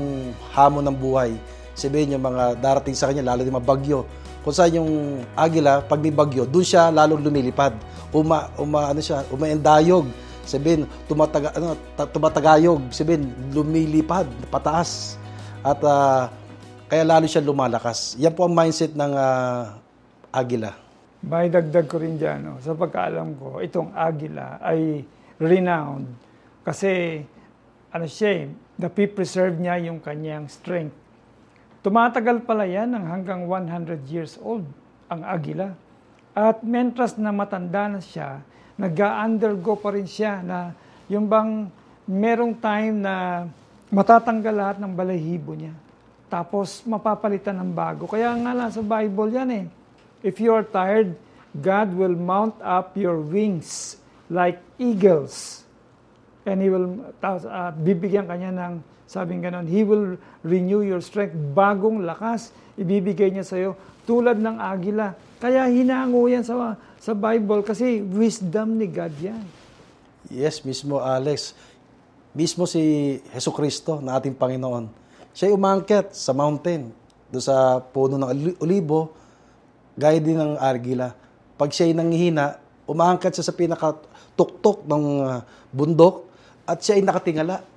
hamon 0.52 0.88
ng 0.88 0.98
buhay. 1.00 1.36
Sabihin 1.74 2.16
yung 2.16 2.24
mga 2.24 2.60
darating 2.60 2.96
sa 2.96 3.10
kanya, 3.10 3.34
lalo 3.34 3.44
yung 3.48 3.58
mga 3.58 3.68
bagyo 3.68 4.00
kung 4.44 4.52
saan 4.52 4.76
yung 4.76 5.24
agila, 5.40 5.80
pag 5.80 6.04
may 6.04 6.12
bagyo, 6.12 6.44
doon 6.44 6.68
siya 6.68 6.92
lalong 6.92 7.24
lumilipad. 7.24 7.72
Uma, 8.14 8.48
uma, 8.62 8.94
ano 8.94 9.02
siya, 9.02 9.26
umaendayog. 9.34 10.06
Sabihin, 10.46 10.86
tumataga, 11.10 11.50
ano, 11.58 11.74
tumatagayog. 11.98 12.94
Sabihin, 12.94 13.34
lumilipad, 13.50 14.30
pataas. 14.54 15.18
At 15.66 15.82
uh, 15.82 16.30
kaya 16.88 17.04
lalo 17.04 17.26
siya 17.26 17.42
lumalakas. 17.42 18.14
Yan 18.22 18.38
po 18.38 18.46
ang 18.46 18.54
mindset 18.54 18.94
ng 18.94 19.14
uh, 19.18 19.74
agila. 20.30 20.78
May 21.24 21.50
dagdag 21.50 21.90
ko 21.90 21.98
rin 21.98 22.22
dyan. 22.22 22.46
No? 22.46 22.62
Sa 22.62 22.78
pagkaalam 22.78 23.34
ko, 23.40 23.58
itong 23.64 23.96
agila 23.98 24.62
ay 24.62 25.02
renowned 25.42 26.08
kasi 26.62 27.24
ano 27.94 28.06
siya, 28.06 28.44
eh, 28.44 28.44
napipreserve 28.78 29.58
niya 29.58 29.78
yung 29.90 30.02
kanyang 30.02 30.50
strength 30.50 31.04
Tumatagal 31.84 32.48
pala 32.48 32.64
yan 32.64 32.96
ng 32.96 33.06
hanggang 33.12 33.44
100 33.44 34.08
years 34.08 34.40
old, 34.40 34.64
ang 35.12 35.20
agila. 35.28 35.76
At 36.34 36.66
mentras 36.66 37.14
na 37.16 37.30
matanda 37.30 37.86
na 37.86 38.02
siya, 38.02 38.42
nag-undergo 38.78 39.78
pa 39.78 39.94
rin 39.94 40.10
siya 40.10 40.42
na 40.42 40.74
yung 41.06 41.30
bang 41.30 41.70
merong 42.10 42.58
time 42.58 43.06
na 43.06 43.46
matatanggal 43.94 44.54
lahat 44.54 44.78
ng 44.82 44.94
balahibo 44.98 45.54
niya. 45.54 45.78
Tapos 46.28 46.82
mapapalitan 46.90 47.54
ng 47.62 47.72
bago. 47.72 48.10
Kaya 48.10 48.34
nga 48.34 48.52
lang 48.58 48.74
sa 48.74 48.82
Bible 48.82 49.30
yan 49.30 49.50
eh. 49.54 49.66
If 50.26 50.42
you 50.42 50.58
are 50.58 50.66
tired, 50.66 51.14
God 51.54 51.94
will 51.94 52.18
mount 52.18 52.58
up 52.66 52.98
your 52.98 53.22
wings 53.22 54.02
like 54.34 54.58
eagles. 54.82 55.62
And 56.50 56.58
He 56.58 56.74
will, 56.74 57.14
uh, 57.22 57.70
bibigyan 57.78 58.26
kanya 58.26 58.50
ng 58.50 58.74
Sabing 59.14 59.46
ganon, 59.46 59.70
He 59.70 59.86
will 59.86 60.18
renew 60.42 60.82
your 60.82 60.98
strength. 60.98 61.38
Bagong 61.54 62.02
lakas, 62.02 62.50
ibibigay 62.74 63.30
niya 63.30 63.46
sa 63.46 63.62
iyo 63.62 63.78
tulad 64.10 64.42
ng 64.42 64.58
agila. 64.58 65.14
Kaya 65.44 65.68
hinango 65.68 66.24
yan 66.32 66.40
sa, 66.40 66.80
sa 67.04 67.12
Bible 67.12 67.68
kasi 67.68 68.00
wisdom 68.00 68.80
ni 68.80 68.88
God 68.88 69.12
yan. 69.20 69.44
Yes, 70.32 70.64
mismo 70.64 71.04
Alex. 71.04 71.52
Mismo 72.32 72.64
si 72.64 73.20
Heso 73.36 73.52
Kristo 73.52 74.00
na 74.00 74.16
ating 74.16 74.40
Panginoon. 74.40 74.88
Siya 75.36 75.52
umangket 75.52 76.16
sa 76.16 76.32
mountain, 76.32 76.96
do 77.28 77.44
sa 77.44 77.84
puno 77.84 78.16
ng 78.16 78.56
olibo, 78.64 79.12
gaya 80.00 80.16
din 80.24 80.40
ng 80.40 80.56
agila. 80.56 81.12
Pag 81.60 81.76
siya 81.76 81.92
nangihina, 81.92 82.64
umaangkat 82.88 83.36
siya 83.36 83.52
sa 83.52 83.52
pinakatuktok 83.52 84.88
ng 84.88 85.04
ah, 85.28 85.44
bundok 85.76 86.24
at 86.64 86.80
siya 86.80 86.96
ay 86.96 87.04
nakatingala 87.04 87.68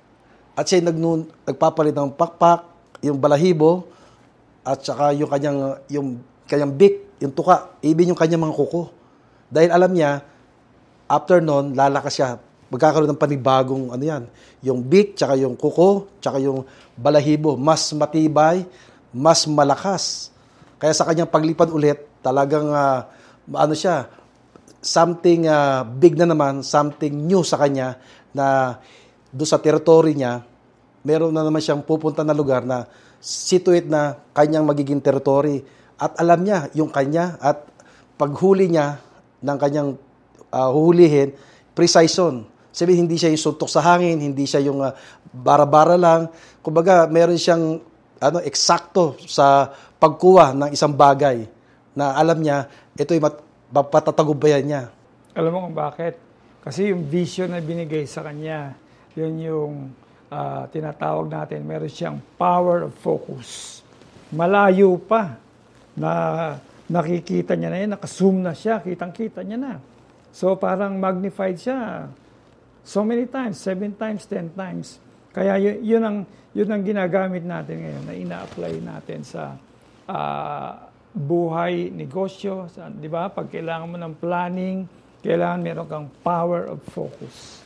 at 0.55 0.63
siya 0.63 0.87
nagnun, 0.87 1.27
nagpapalit 1.43 1.91
ng 1.91 2.15
pakpak, 2.15 2.63
yung 3.03 3.19
balahibo, 3.19 3.91
at 4.63 4.79
saka 4.81 5.11
yung 5.19 5.27
kanyang, 5.27 5.59
yung 5.91 6.07
kanyang 6.47 6.73
bik, 6.73 7.06
yung 7.17 7.33
tuka, 7.33 7.73
even 7.81 8.13
yung 8.13 8.19
kanyang 8.19 8.45
mga 8.45 8.55
kuko. 8.55 8.93
Dahil 9.49 9.69
alam 9.73 9.91
niya, 9.93 10.21
after 11.09 11.41
nun, 11.41 11.73
lalakas 11.73 12.13
siya. 12.19 12.37
Magkakaroon 12.67 13.07
ng 13.07 13.21
panibagong 13.21 13.95
ano 13.95 14.03
yan. 14.03 14.23
Yung 14.59 14.83
bik, 14.83 15.15
tsaka 15.15 15.39
yung 15.39 15.55
kuko, 15.55 16.11
tsaka 16.19 16.37
yung 16.43 16.67
balahibo, 16.99 17.55
mas 17.55 17.89
matibay, 17.95 18.67
mas 19.15 19.47
malakas. 19.47 20.29
Kaya 20.77 20.91
sa 20.93 21.07
kanyang 21.07 21.31
paglipad 21.31 21.71
ulit, 21.71 22.05
talagang 22.19 22.69
uh, 22.69 23.07
ano 23.55 23.73
siya, 23.73 24.11
something 24.83 25.47
uh, 25.47 25.87
big 25.87 26.19
na 26.19 26.27
naman, 26.27 26.61
something 26.61 27.11
new 27.15 27.41
sa 27.41 27.57
kanya 27.57 27.97
na 28.35 28.77
do 29.31 29.47
sa 29.47 29.57
territory 29.57 30.13
niya, 30.13 30.43
meron 31.01 31.31
na 31.31 31.41
naman 31.41 31.63
siyang 31.63 31.81
pupunta 31.81 32.21
na 32.21 32.35
lugar 32.35 32.67
na 32.67 32.85
situate 33.23 33.87
na 33.87 34.19
kanyang 34.35 34.67
magiging 34.67 35.01
territory. 35.01 35.63
At 35.97 36.13
alam 36.21 36.45
niya 36.45 36.69
yung 36.77 36.93
kanya 36.93 37.41
at 37.41 37.65
paghuli 38.17 38.69
niya 38.69 39.01
ng 39.41 39.57
kanyang 39.57 39.89
uh, 40.53 40.69
huhulihin, 40.69 41.33
precise 41.73 42.17
on. 42.21 42.45
Sabi, 42.69 42.93
hindi 42.93 43.17
siya 43.17 43.33
yung 43.33 43.41
suntok 43.41 43.69
sa 43.69 43.81
hangin, 43.81 44.21
hindi 44.21 44.45
siya 44.45 44.61
yung 44.61 44.85
uh, 44.85 44.93
bara-bara 45.33 45.97
lang. 45.97 46.29
Kumbaga, 46.61 47.09
meron 47.09 47.37
siyang 47.37 47.81
ano, 48.21 48.37
eksakto 48.45 49.17
sa 49.25 49.73
pagkuha 49.97 50.53
ng 50.53 50.69
isang 50.73 50.93
bagay 50.93 51.49
na 51.97 52.13
alam 52.13 52.37
niya, 52.37 52.69
ito 52.93 53.17
ay 53.17 53.21
mapatatagubayan 53.73 54.65
niya. 54.65 54.81
Alam 55.33 55.49
mo 55.53 55.59
kung 55.69 55.77
bakit? 55.77 56.13
Kasi 56.61 56.93
yung 56.93 57.09
vision 57.09 57.49
na 57.49 57.61
binigay 57.61 58.05
sa 58.05 58.21
kanya, 58.21 58.77
yun 59.17 59.33
yung 59.41 59.73
uh, 60.29 60.69
tinatawag 60.69 61.25
natin, 61.25 61.65
meron 61.65 61.89
siyang 61.89 62.21
power 62.37 62.85
of 62.85 62.93
focus. 63.01 63.81
Malayo 64.29 65.01
pa 65.01 65.46
na 65.97 66.11
nakikita 66.87 67.57
niya 67.57 67.69
na 67.73 67.77
yan, 67.81 67.91
nakazoom 67.97 68.39
na 68.39 68.55
siya, 68.55 68.79
kitang-kita 68.79 69.43
niya 69.43 69.59
na. 69.59 69.73
So 70.31 70.55
parang 70.55 71.01
magnified 71.01 71.59
siya 71.59 72.07
so 72.87 73.03
many 73.03 73.27
times, 73.27 73.59
seven 73.59 73.91
times, 73.97 74.23
ten 74.29 74.47
times. 74.55 75.01
Kaya 75.35 75.59
yun, 75.59 75.75
yun, 75.83 76.03
ang, 76.05 76.17
yun 76.55 76.69
ang 76.71 76.81
ginagamit 76.85 77.43
natin 77.43 77.83
ngayon 77.83 78.03
na 78.07 78.13
ina-apply 78.15 78.73
natin 78.79 79.19
sa 79.27 79.59
uh, 80.07 80.71
buhay, 81.11 81.91
negosyo, 81.91 82.71
sa, 82.71 82.87
di 82.87 83.11
ba? 83.11 83.27
Pag 83.27 83.51
kailangan 83.51 83.87
mo 83.91 83.97
ng 83.99 84.15
planning, 84.15 84.87
kailangan 85.19 85.59
meron 85.59 85.87
kang 85.89 86.07
power 86.23 86.71
of 86.71 86.79
focus. 86.93 87.59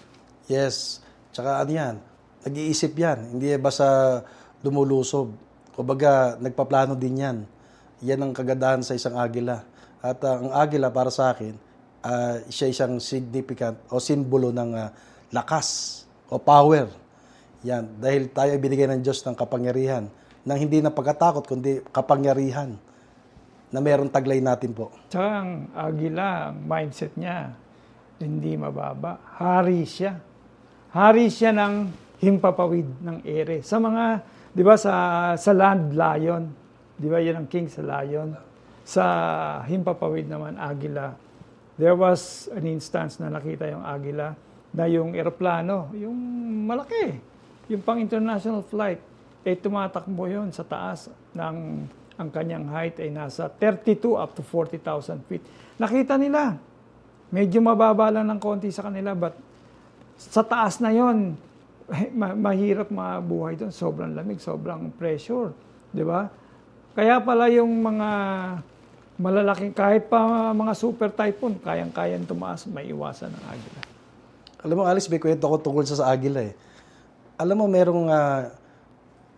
Yes. 0.50 1.00
Tsaka 1.32 1.64
ano 1.64 1.72
yan, 1.72 1.96
nag-iisip 2.44 2.92
yan. 2.98 3.38
Hindi 3.38 3.56
basta 3.62 4.20
lumulusob. 4.66 5.32
Kumbaga, 5.72 6.36
nagpaplano 6.42 6.98
din 6.98 7.24
yan. 7.24 7.38
Yan 8.02 8.22
ang 8.22 8.32
kagandahan 8.34 8.82
sa 8.82 8.98
isang 8.98 9.18
agila. 9.18 9.62
At 10.02 10.22
uh, 10.26 10.42
ang 10.42 10.50
agila 10.54 10.90
para 10.90 11.14
sa 11.14 11.34
akin, 11.34 11.54
uh, 12.02 12.42
siya 12.50 12.74
isang 12.74 12.98
significant 12.98 13.78
o 13.94 14.02
simbolo 14.02 14.50
ng 14.50 14.72
uh, 14.74 14.90
lakas 15.30 16.02
o 16.28 16.42
power. 16.42 16.90
Yan. 17.66 18.02
Dahil 18.02 18.34
tayo 18.34 18.52
binigay 18.58 18.90
ng 18.90 19.02
Diyos 19.06 19.22
ng 19.22 19.38
kapangyarihan. 19.38 20.10
Nang 20.42 20.58
hindi 20.58 20.82
na 20.82 20.90
pagkatakot, 20.90 21.46
kundi 21.46 21.86
kapangyarihan 21.94 22.74
na 23.72 23.80
meron 23.80 24.10
taglay 24.10 24.42
natin 24.42 24.74
po. 24.74 24.90
Tsaka 25.08 25.30
ang 25.46 25.52
agila, 25.78 26.50
mindset 26.52 27.14
niya, 27.14 27.54
hindi 28.18 28.58
mababa. 28.58 29.22
Hari 29.38 29.86
siya 29.86 30.32
hari 30.92 31.32
siya 31.32 31.56
ng 31.56 31.74
himpapawid 32.20 32.88
ng 33.02 33.18
ere. 33.24 33.64
Sa 33.64 33.80
mga, 33.80 34.22
di 34.52 34.62
ba, 34.62 34.76
sa, 34.76 34.94
sa 35.40 35.52
land 35.56 35.96
lion, 35.96 36.44
di 37.02 37.10
ba, 37.10 37.18
yan 37.18 37.42
ang 37.42 37.50
king 37.50 37.66
sa 37.66 37.82
lion. 37.82 38.38
Sa 38.86 39.06
himpapawid 39.66 40.30
naman, 40.30 40.54
agila. 40.62 41.18
There 41.82 41.98
was 41.98 42.46
an 42.54 42.70
instance 42.70 43.18
na 43.18 43.34
nakita 43.34 43.66
yung 43.66 43.82
agila 43.82 44.38
na 44.72 44.86
yung 44.86 45.18
eroplano, 45.18 45.90
yung 45.98 46.16
malaki, 46.70 47.18
yung 47.68 47.82
pang 47.82 47.98
international 47.98 48.62
flight, 48.62 49.02
eh 49.42 49.58
tumatakbo 49.58 50.30
yon 50.30 50.54
sa 50.54 50.62
taas 50.62 51.10
ng 51.34 51.58
ang 52.22 52.30
kanyang 52.30 52.70
height 52.70 53.02
ay 53.02 53.10
nasa 53.10 53.50
32 53.50 54.14
up 54.14 54.38
to 54.38 54.46
40,000 54.46 55.26
feet. 55.26 55.42
Nakita 55.82 56.22
nila, 56.22 56.62
medyo 57.34 57.58
mababa 57.66 58.14
lang 58.14 58.30
ng 58.30 58.38
konti 58.38 58.70
sa 58.70 58.86
kanila 58.86 59.18
but 59.18 59.34
sa 60.22 60.46
taas 60.46 60.78
na 60.78 60.94
yon 60.94 61.34
mahirap 62.46 62.94
mabuhay 62.94 63.58
doon. 63.58 63.74
Sobrang 63.74 64.14
lamig, 64.14 64.38
sobrang 64.38 64.94
pressure. 64.94 65.52
Di 65.90 66.06
ba? 66.06 66.30
Kaya 66.92 67.24
pala 67.24 67.48
yung 67.48 67.72
mga 67.72 68.10
malalaking, 69.16 69.72
kahit 69.72 70.12
pa 70.12 70.52
mga 70.52 70.74
super 70.76 71.08
typhoon, 71.14 71.56
kayang-kayang 71.62 72.28
tumaas, 72.28 72.68
may 72.68 72.92
iwasan 72.92 73.32
ng 73.32 73.46
agila. 73.48 73.82
Alam 74.62 74.76
mo, 74.78 74.84
Alice, 74.86 75.08
may 75.08 75.22
kwento 75.22 75.48
ko 75.48 75.56
tungkol 75.58 75.86
sa, 75.88 76.04
sa 76.04 76.12
agila 76.12 76.44
eh. 76.44 76.54
Alam 77.40 77.64
mo, 77.64 77.66
merong 77.72 78.12
uh, 78.12 78.42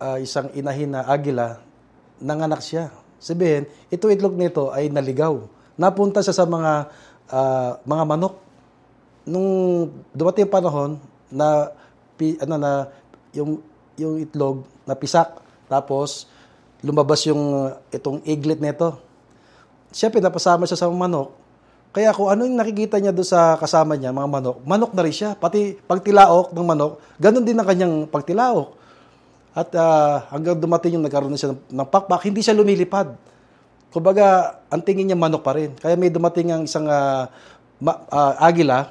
uh, 0.02 0.18
isang 0.20 0.50
inahin 0.52 0.92
na 0.92 1.06
agila, 1.06 1.62
nanganak 2.18 2.60
siya. 2.60 2.90
Sabihin, 3.22 3.70
ito 3.88 4.10
itlog 4.10 4.36
nito 4.36 4.68
ay 4.74 4.90
naligaw. 4.92 5.46
Napunta 5.78 6.20
siya 6.20 6.36
sa 6.36 6.44
mga 6.44 6.90
uh, 7.30 7.80
mga 7.82 8.04
manok 8.04 8.34
nung 9.24 9.48
dumating 10.12 10.44
yung 10.44 10.52
panahon 10.52 10.90
na 11.32 11.72
pi, 12.20 12.36
ano 12.38 12.60
na 12.60 12.72
yung 13.32 13.58
yung 13.96 14.20
itlog 14.20 14.68
na 14.84 14.92
pisak 14.92 15.40
tapos 15.66 16.28
lumabas 16.84 17.24
yung 17.24 17.72
itong 17.88 18.20
eaglet 18.28 18.60
nito. 18.60 19.00
Siya 19.88 20.12
pinapasama 20.12 20.68
siya 20.68 20.76
sa 20.76 20.92
manok. 20.92 21.32
Kaya 21.94 22.12
kung 22.12 22.28
ano 22.28 22.44
yung 22.44 22.58
nakikita 22.58 22.98
niya 23.00 23.14
doon 23.14 23.24
sa 23.24 23.56
kasama 23.56 23.96
niya, 23.96 24.12
mga 24.12 24.28
manok, 24.28 24.56
manok 24.66 24.92
na 24.92 25.02
rin 25.06 25.14
siya. 25.14 25.32
Pati 25.38 25.78
pagtilaok 25.78 26.52
ng 26.52 26.66
manok, 26.66 27.00
ganun 27.16 27.46
din 27.46 27.56
ang 27.56 27.66
kanyang 27.66 27.94
pagtilaok. 28.10 28.76
At 29.54 29.70
uh, 29.72 30.28
hanggang 30.34 30.58
dumating 30.58 30.98
yung 30.98 31.06
nagkaroon 31.06 31.30
na 31.30 31.38
siya 31.38 31.54
ng, 31.54 31.60
ng 31.70 31.88
pakpak, 31.88 32.26
hindi 32.26 32.42
siya 32.42 32.58
lumilipad. 32.58 33.14
Kumbaga, 33.94 34.58
ang 34.66 34.82
tingin 34.82 35.06
niya 35.06 35.18
manok 35.18 35.46
pa 35.46 35.54
rin. 35.54 35.70
Kaya 35.78 35.94
may 35.94 36.10
dumating 36.10 36.50
ang 36.50 36.66
isang 36.66 36.90
uh, 36.90 37.30
ma, 37.78 38.02
uh, 38.10 38.34
agila, 38.42 38.90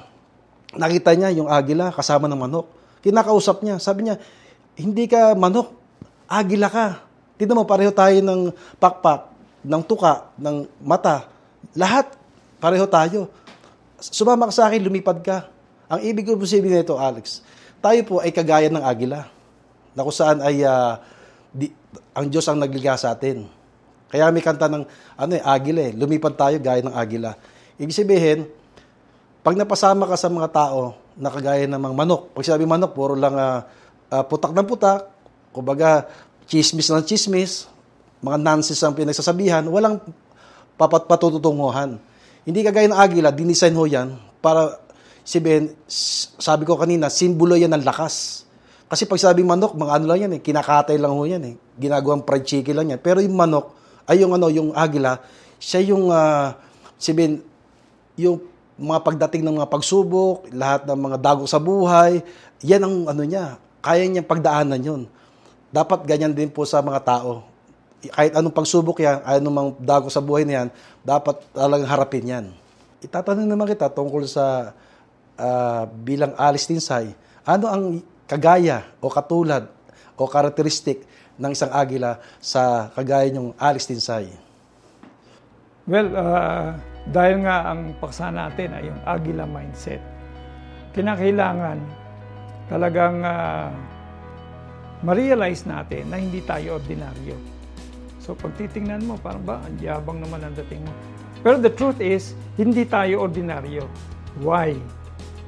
Nakita 0.74 1.14
niya 1.14 1.30
yung 1.30 1.46
agila 1.46 1.94
kasama 1.94 2.26
ng 2.26 2.38
manok. 2.38 2.66
Kinakausap 3.02 3.62
niya. 3.62 3.78
Sabi 3.78 4.06
niya, 4.06 4.18
hindi 4.74 5.06
ka 5.06 5.38
manok, 5.38 5.70
agila 6.26 6.66
ka. 6.66 7.03
Tignan 7.34 7.58
mo, 7.58 7.66
pareho 7.66 7.90
tayo 7.90 8.14
ng 8.22 8.54
pakpak, 8.78 9.26
ng 9.66 9.82
tuka, 9.82 10.30
ng 10.38 10.70
mata. 10.78 11.26
Lahat, 11.74 12.14
pareho 12.62 12.86
tayo. 12.86 13.26
Sumama 13.98 14.46
ka 14.50 14.54
sa 14.54 14.64
akin, 14.70 14.84
lumipad 14.84 15.18
ka. 15.24 15.50
Ang 15.90 16.00
ibig 16.06 16.24
ko 16.24 16.38
sabihin 16.46 16.80
nito, 16.80 16.94
Alex, 16.94 17.42
tayo 17.82 18.00
po 18.06 18.14
ay 18.22 18.30
kagaya 18.30 18.70
ng 18.70 18.84
agila. 18.84 19.26
Na 19.94 20.00
kung 20.06 20.14
saan 20.14 20.40
ay 20.40 20.62
uh, 20.62 20.98
di, 21.50 21.70
ang 22.14 22.26
Diyos 22.30 22.46
ang 22.46 22.58
nagliga 22.58 22.94
sa 22.94 23.12
atin. 23.12 23.46
Kaya 24.08 24.30
may 24.30 24.42
kanta 24.42 24.70
ng 24.70 24.86
ano 25.18 25.32
eh, 25.34 25.42
agila 25.42 25.90
eh. 25.90 25.92
Lumipad 25.92 26.38
tayo 26.38 26.56
gaya 26.62 26.86
ng 26.86 26.94
agila. 26.94 27.34
Ibig 27.74 27.94
sabihin, 27.94 28.46
pag 29.42 29.58
napasama 29.58 30.06
ka 30.06 30.14
sa 30.14 30.30
mga 30.30 30.48
tao 30.54 30.94
na 31.18 31.28
kagaya 31.34 31.66
ng 31.66 31.78
mga 31.82 31.94
manok, 31.98 32.22
pag 32.30 32.46
sinabi 32.46 32.64
manok, 32.64 32.94
puro 32.94 33.18
lang 33.18 33.34
uh, 33.34 33.66
uh, 34.14 34.24
putak 34.24 34.54
ng 34.54 34.66
putak, 34.66 35.10
kumbaga 35.50 36.06
chismis 36.48 36.88
ng 36.92 37.04
chismis, 37.04 37.68
mga 38.24 38.38
nonsense 38.40 38.80
ang 38.84 38.96
pinagsasabihan, 38.96 39.64
walang 39.68 40.00
papat 40.74 41.06
patututunguhan. 41.06 42.00
Hindi 42.44 42.60
kagaya 42.60 42.88
ng 42.88 42.98
agila, 42.98 43.28
dinisign 43.32 43.76
ho 43.76 43.84
yan 43.88 44.16
para 44.44 44.80
sabihin, 45.24 45.72
sabi 46.36 46.68
ko 46.68 46.76
kanina, 46.76 47.08
simbolo 47.08 47.56
yan 47.56 47.72
ng 47.72 47.84
lakas. 47.84 48.44
Kasi 48.84 49.08
pag 49.08 49.16
sabing 49.16 49.48
manok, 49.48 49.72
mga 49.72 49.92
ano 49.96 50.04
lang 50.04 50.18
yan 50.28 50.32
eh, 50.36 50.40
kinakatay 50.44 51.00
lang 51.00 51.16
ho 51.16 51.24
yan 51.24 51.42
eh. 51.48 51.54
Ginagawang 51.80 52.22
fried 52.28 52.44
chicken 52.44 52.76
lang 52.76 52.92
yan. 52.92 53.00
Pero 53.00 53.24
yung 53.24 53.32
manok, 53.32 53.72
ay 54.04 54.20
yung 54.20 54.36
ano, 54.36 54.52
yung 54.52 54.76
agila, 54.76 55.16
siya 55.56 55.80
yung, 55.80 56.12
uh, 56.12 56.52
sabihin, 57.00 57.40
yung 58.20 58.44
mga 58.76 59.00
pagdating 59.00 59.42
ng 59.48 59.56
mga 59.56 59.70
pagsubok, 59.72 60.52
lahat 60.52 60.84
ng 60.84 61.00
mga 61.00 61.16
dagok 61.24 61.48
sa 61.48 61.56
buhay, 61.56 62.20
yan 62.60 62.84
ang 62.84 62.94
ano 63.08 63.22
niya, 63.24 63.56
kaya 63.80 64.04
niyang 64.04 64.28
pagdaanan 64.28 64.80
yun. 64.84 65.02
Dapat 65.74 66.06
ganyan 66.06 66.30
din 66.30 66.46
po 66.46 66.62
sa 66.62 66.78
mga 66.78 67.02
tao. 67.02 67.42
Kahit 68.14 68.30
anong 68.30 68.54
pagsubok 68.54 69.02
yan, 69.02 69.18
anong 69.26 69.74
dagok 69.82 70.12
sa 70.12 70.22
buhay 70.22 70.46
na 70.46 70.62
yan, 70.62 70.68
dapat 71.02 71.42
talagang 71.50 71.90
harapin 71.90 72.22
yan. 72.30 72.44
Itatanong 73.02 73.42
naman 73.42 73.66
kita 73.66 73.90
tungkol 73.90 74.22
sa 74.30 74.70
uh, 75.34 75.82
bilang 76.06 76.30
Alice 76.38 76.70
Tinsay, 76.70 77.10
ano 77.42 77.66
ang 77.66 77.84
kagaya 78.30 78.86
o 79.02 79.10
katulad 79.10 79.66
o 80.14 80.30
karakteristik 80.30 81.02
ng 81.34 81.50
isang 81.50 81.74
agila 81.74 82.22
sa 82.38 82.94
kagaya 82.94 83.34
ng 83.34 83.58
Alice 83.58 83.90
Tinsay? 83.90 84.30
Well, 85.90 86.14
uh, 86.14 86.78
dahil 87.10 87.42
nga 87.42 87.74
ang 87.74 87.98
paksa 87.98 88.30
natin 88.30 88.78
ay 88.78 88.94
yung 88.94 89.00
agila 89.02 89.42
mindset, 89.42 90.00
kinakailangan 90.94 91.82
talagang 92.70 93.26
uh, 93.26 93.68
ma-realize 95.04 95.68
natin 95.68 96.08
na 96.08 96.16
hindi 96.16 96.40
tayo 96.40 96.80
ordinaryo. 96.80 97.36
So 98.24 98.32
pag 98.32 98.56
titingnan 98.56 99.04
mo, 99.04 99.20
parang 99.20 99.44
ba, 99.44 99.60
ang 99.60 99.76
yabang 99.76 100.24
naman 100.24 100.40
ang 100.40 100.56
dating 100.56 100.80
mo. 100.80 100.92
Pero 101.44 101.60
the 101.60 101.68
truth 101.68 102.00
is, 102.00 102.32
hindi 102.56 102.88
tayo 102.88 103.20
ordinaryo. 103.28 103.84
Why? 104.40 104.72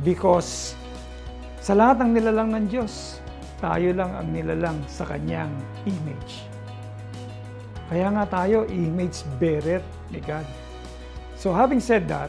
Because 0.04 0.76
sa 1.64 1.72
lahat 1.72 2.04
ng 2.04 2.20
nilalang 2.20 2.52
ng 2.52 2.66
Diyos, 2.68 3.16
tayo 3.56 3.96
lang 3.96 4.12
ang 4.12 4.28
nilalang 4.28 4.76
sa 4.84 5.08
Kanyang 5.08 5.50
image. 5.88 6.44
Kaya 7.88 8.12
nga 8.12 8.28
tayo, 8.28 8.68
image 8.68 9.24
bearer 9.40 9.80
ni 10.12 10.20
God. 10.20 10.44
So 11.40 11.56
having 11.56 11.80
said 11.80 12.04
that, 12.12 12.28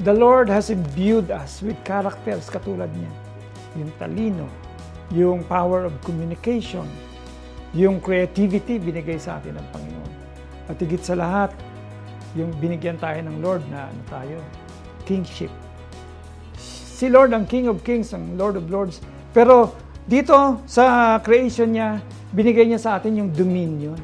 the 0.00 0.14
Lord 0.14 0.48
has 0.48 0.72
imbued 0.72 1.28
us 1.28 1.60
with 1.60 1.76
characters 1.84 2.48
katulad 2.48 2.88
niya. 2.96 3.12
Yung 3.76 3.92
talino, 4.00 4.48
yung 5.12 5.44
power 5.46 5.88
of 5.88 5.94
communication, 6.04 6.84
yung 7.72 8.00
creativity 8.02 8.76
binigay 8.80 9.16
sa 9.16 9.40
atin 9.40 9.56
ng 9.56 9.66
Panginoon. 9.72 10.12
At 10.68 10.76
higit 10.76 11.00
sa 11.00 11.16
lahat, 11.16 11.56
yung 12.36 12.52
binigyan 12.60 13.00
tayo 13.00 13.18
ng 13.24 13.40
Lord 13.40 13.64
na 13.72 13.88
ano 13.88 14.02
tayo, 14.12 14.36
kingship 15.08 15.48
Si 16.98 17.06
Lord 17.06 17.30
ang 17.30 17.46
King 17.46 17.70
of 17.70 17.86
Kings, 17.86 18.10
ang 18.10 18.34
Lord 18.34 18.58
of 18.58 18.66
Lords. 18.66 18.98
Pero 19.30 19.70
dito 20.02 20.34
sa 20.66 21.14
creation 21.22 21.70
niya, 21.70 22.02
binigay 22.34 22.66
niya 22.66 22.82
sa 22.82 22.98
atin 22.98 23.22
yung 23.22 23.30
dominion. 23.30 23.94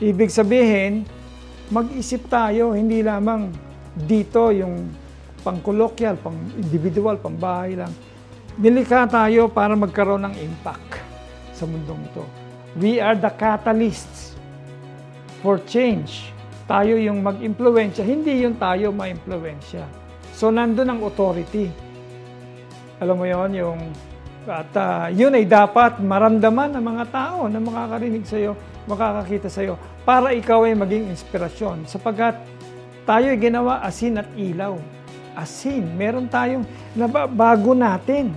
Ibig 0.00 0.32
sabihin, 0.32 1.04
mag-isip 1.68 2.32
tayo, 2.32 2.72
hindi 2.72 3.04
lamang 3.04 3.52
dito 3.92 4.48
yung 4.56 4.88
pang-colloquial, 5.44 6.16
pang-individual, 6.24 7.20
pang-bahay 7.20 7.76
lang. 7.76 7.92
Nilikha 8.58 9.06
tayo 9.06 9.46
para 9.46 9.78
magkaroon 9.78 10.26
ng 10.26 10.34
impact 10.42 10.98
sa 11.54 11.68
mundong 11.68 12.02
ito. 12.10 12.24
We 12.78 12.98
are 12.98 13.14
the 13.14 13.30
catalysts 13.30 14.34
for 15.44 15.62
change. 15.68 16.34
Tayo 16.70 16.98
yung 16.98 17.22
mag-impluensya, 17.22 18.06
hindi 18.06 18.46
yung 18.46 18.58
tayo 18.58 18.94
ma-impluensya. 18.94 19.86
So, 20.34 20.54
nandun 20.54 20.86
ang 20.86 21.00
authority. 21.02 21.66
Alam 23.02 23.16
mo 23.22 23.26
yon 23.26 23.50
yung 23.54 23.80
at 24.48 24.72
uh, 24.72 25.06
yun 25.12 25.36
ay 25.36 25.44
dapat 25.44 26.00
maramdaman 26.00 26.72
ng 26.74 26.84
mga 26.84 27.04
tao 27.12 27.44
na 27.46 27.60
makakarinig 27.60 28.24
sa 28.24 28.40
iyo, 28.40 28.56
makakakita 28.88 29.52
sa 29.52 29.60
iyo 29.60 29.76
para 30.02 30.32
ikaw 30.32 30.64
ay 30.64 30.72
maging 30.72 31.12
inspirasyon 31.12 31.84
sapagkat 31.84 32.40
tayo 33.04 33.30
ay 33.30 33.38
ginawa 33.38 33.84
asin 33.84 34.16
at 34.16 34.28
ilaw. 34.34 34.80
Asin, 35.40 35.96
meron 35.96 36.28
tayong 36.28 36.68
nabago 36.92 37.72
natin. 37.72 38.36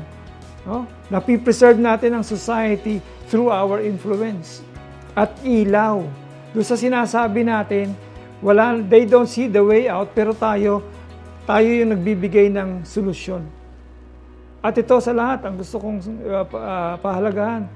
No? 0.63 0.87
Napipreserve 1.11 1.75
natin 1.75 2.15
ang 2.15 2.23
society 2.23 3.03
through 3.27 3.51
our 3.51 3.83
influence. 3.83 4.63
At 5.11 5.35
ilaw. 5.43 6.07
Doon 6.55 6.65
sa 6.65 6.79
sinasabi 6.79 7.43
natin, 7.43 7.91
wala, 8.39 8.79
they 8.79 9.03
don't 9.03 9.27
see 9.27 9.51
the 9.51 9.59
way 9.59 9.91
out, 9.91 10.15
pero 10.15 10.31
tayo, 10.31 10.83
tayo 11.43 11.67
yung 11.67 11.91
nagbibigay 11.91 12.47
ng 12.47 12.87
solusyon. 12.87 13.43
At 14.63 14.79
ito 14.79 14.95
sa 15.03 15.11
lahat, 15.11 15.43
ang 15.43 15.59
gusto 15.59 15.75
kong 15.75 15.99
uh, 16.23 16.47
uh, 16.47 16.95
pahalagahan. 17.03 17.67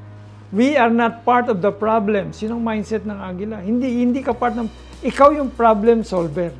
We 0.56 0.80
are 0.80 0.92
not 0.92 1.28
part 1.28 1.52
of 1.52 1.60
the 1.60 1.76
problems. 1.76 2.40
Yun 2.40 2.56
ang 2.56 2.64
mindset 2.64 3.04
ng 3.04 3.20
Agila. 3.20 3.60
Hindi, 3.60 4.00
hindi 4.00 4.24
ka 4.24 4.32
part 4.32 4.56
ng... 4.56 4.72
Ikaw 5.04 5.36
yung 5.36 5.52
problem 5.52 6.08
solver. 6.08 6.56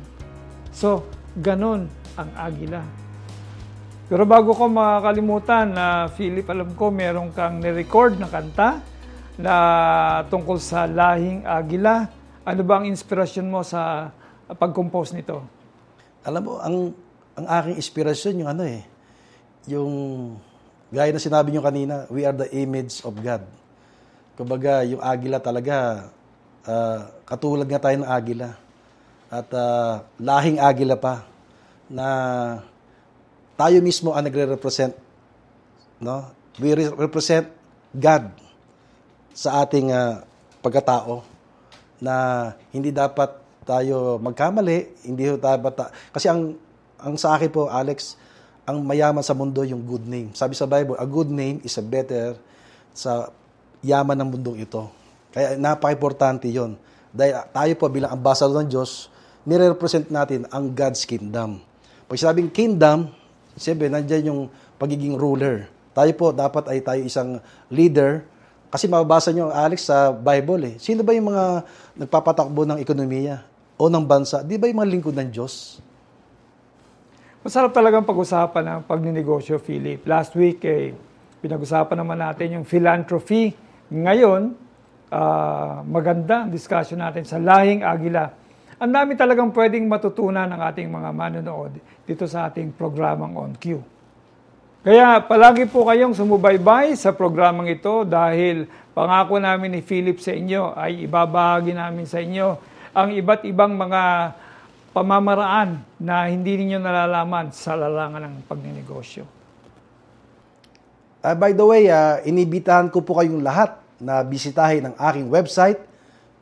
So, 0.68 1.08
ganon 1.40 1.97
ang 2.18 2.30
Agila. 2.34 2.82
Pero 4.08 4.26
bago 4.26 4.50
ko 4.56 4.66
makakalimutan 4.66 5.70
na 5.70 6.08
uh, 6.08 6.10
Philip, 6.10 6.48
alam 6.50 6.74
ko 6.74 6.90
meron 6.90 7.30
kang 7.30 7.62
ni-record 7.62 8.18
na 8.18 8.26
kanta 8.26 8.82
na 9.38 9.54
tungkol 10.26 10.58
sa 10.58 10.88
lahing 10.90 11.46
Agila. 11.46 12.10
Ano 12.42 12.62
ba 12.66 12.82
ang 12.82 12.88
inspirasyon 12.90 13.46
mo 13.46 13.62
sa 13.62 14.10
pag-compose 14.50 15.14
nito? 15.14 15.44
Alam 16.26 16.42
mo, 16.42 16.52
ang, 16.58 16.76
ang 17.38 17.46
aking 17.46 17.76
inspirasyon 17.78 18.34
yung 18.42 18.50
ano 18.50 18.64
eh, 18.66 18.82
yung, 19.68 19.92
gaya 20.88 21.12
na 21.12 21.20
sinabi 21.20 21.52
nyo 21.52 21.62
kanina, 21.62 22.08
we 22.08 22.24
are 22.24 22.34
the 22.34 22.48
image 22.56 23.04
of 23.04 23.12
God. 23.20 23.44
Kumbaga, 24.34 24.82
yung 24.88 25.04
agila 25.04 25.36
talaga, 25.38 26.08
uh, 26.64 27.12
katulad 27.28 27.68
nga 27.68 27.92
tayo 27.92 28.00
ng 28.00 28.08
agila. 28.08 28.56
At 29.28 29.52
uh, 29.52 30.00
lahing 30.16 30.56
agila 30.56 30.96
pa, 30.96 31.28
na 31.90 32.08
tayo 33.58 33.80
mismo 33.82 34.14
ang 34.14 34.24
nagre-represent. 34.24 34.94
No? 35.98 36.30
We 36.62 36.76
re- 36.76 36.94
represent 36.94 37.50
God 37.90 38.30
sa 39.34 39.64
ating 39.64 39.90
uh, 39.90 40.22
pagkatao 40.62 41.24
na 41.98 42.14
hindi 42.70 42.94
dapat 42.94 43.34
tayo 43.66 44.16
magkamali, 44.22 45.04
hindi 45.04 45.28
dapat 45.36 45.72
ta- 45.74 45.92
kasi 46.14 46.30
ang 46.30 46.56
ang 46.98 47.14
sa 47.14 47.36
akin 47.36 47.50
po 47.52 47.68
Alex, 47.70 48.18
ang 48.66 48.82
mayaman 48.82 49.22
sa 49.22 49.36
mundo 49.36 49.62
yung 49.62 49.84
good 49.86 50.06
name. 50.06 50.34
Sabi 50.34 50.58
sa 50.58 50.66
Bible, 50.66 50.98
a 50.98 51.06
good 51.06 51.30
name 51.30 51.62
is 51.62 51.76
a 51.78 51.84
better 51.84 52.34
sa 52.96 53.30
yaman 53.84 54.18
ng 54.18 54.28
mundong 54.34 54.58
ito. 54.64 54.90
Kaya 55.30 55.54
napaka-importante 55.54 56.50
'yon. 56.50 56.74
Dahil 57.14 57.44
tayo 57.54 57.72
po 57.78 57.86
bilang 57.92 58.10
ambassador 58.14 58.58
ng 58.58 58.68
Diyos, 58.68 59.12
nire-represent 59.46 60.10
natin 60.10 60.48
ang 60.50 60.74
God's 60.74 61.06
kingdom. 61.06 61.67
Pag 62.08 62.18
sabing 62.18 62.48
kingdom, 62.48 63.12
siyempre 63.54 63.92
nandiyan 63.92 64.32
yung 64.32 64.40
pagiging 64.80 65.14
ruler. 65.14 65.68
Tayo 65.92 66.12
po 66.16 66.32
dapat 66.32 66.64
ay 66.72 66.80
tayo 66.80 67.00
isang 67.04 67.38
leader 67.68 68.24
kasi 68.72 68.88
mababasa 68.88 69.32
nyo, 69.32 69.52
Alex, 69.52 69.88
sa 69.88 70.12
Bible 70.12 70.72
eh. 70.72 70.74
Sino 70.80 71.04
ba 71.04 71.12
yung 71.12 71.32
mga 71.32 71.64
nagpapatakbo 71.96 72.68
ng 72.68 72.80
ekonomiya? 72.80 73.48
o 73.78 73.86
ng 73.86 74.04
bansa, 74.04 74.42
di 74.42 74.58
ba 74.58 74.66
yung 74.66 74.82
mga 74.82 74.90
lingkod 74.90 75.14
ng 75.14 75.30
Diyos? 75.30 75.78
Masarap 77.46 77.70
talagang 77.70 78.02
pag-usapan 78.02 78.66
ng 78.66 78.80
pagninegosyo, 78.90 79.62
Philip. 79.62 80.02
Last 80.02 80.34
week, 80.34 80.66
eh, 80.66 80.90
pinag-usapan 81.38 81.94
naman 81.94 82.18
natin 82.18 82.58
yung 82.58 82.66
philanthropy. 82.66 83.54
Ngayon, 83.94 84.58
uh, 85.14 85.86
maganda 85.86 86.44
ang 86.44 86.50
discussion 86.50 86.98
natin 86.98 87.22
sa 87.22 87.38
lahing 87.38 87.86
agila. 87.86 88.34
Ang 88.78 88.94
dami 88.94 89.18
talagang 89.18 89.50
pwedeng 89.50 89.90
matutunan 89.90 90.46
ng 90.46 90.60
ating 90.70 90.86
mga 90.86 91.10
manonood 91.10 91.74
dito 92.06 92.30
sa 92.30 92.46
ating 92.46 92.70
programang 92.78 93.34
On 93.34 93.50
Cue. 93.58 93.82
Kaya 94.86 95.18
palagi 95.26 95.66
po 95.66 95.82
kayong 95.82 96.14
sumubaybay 96.14 96.94
sa 96.94 97.10
programang 97.10 97.66
ito 97.66 98.06
dahil 98.06 98.70
pangako 98.94 99.42
namin 99.42 99.74
ni 99.74 99.82
Philip 99.82 100.22
sa 100.22 100.30
inyo 100.30 100.78
ay 100.78 101.10
ibabahagi 101.10 101.74
namin 101.74 102.06
sa 102.06 102.22
inyo 102.22 102.54
ang 102.94 103.10
iba't 103.18 103.42
ibang 103.50 103.74
mga 103.74 104.30
pamamaraan 104.94 105.82
na 105.98 106.30
hindi 106.30 106.62
ninyo 106.62 106.78
nalalaman 106.78 107.50
sa 107.50 107.74
larangan 107.74 108.30
ng 108.30 108.46
pagninegosyo. 108.46 109.26
Uh, 111.18 111.34
by 111.34 111.50
the 111.50 111.66
way, 111.66 111.90
uh, 111.90 112.22
inibitahan 112.22 112.94
ko 112.94 113.02
po 113.02 113.18
kayong 113.18 113.42
lahat 113.42 113.74
na 113.98 114.22
bisitahin 114.22 114.86
ang 114.86 114.94
aking 114.94 115.26
website, 115.26 115.82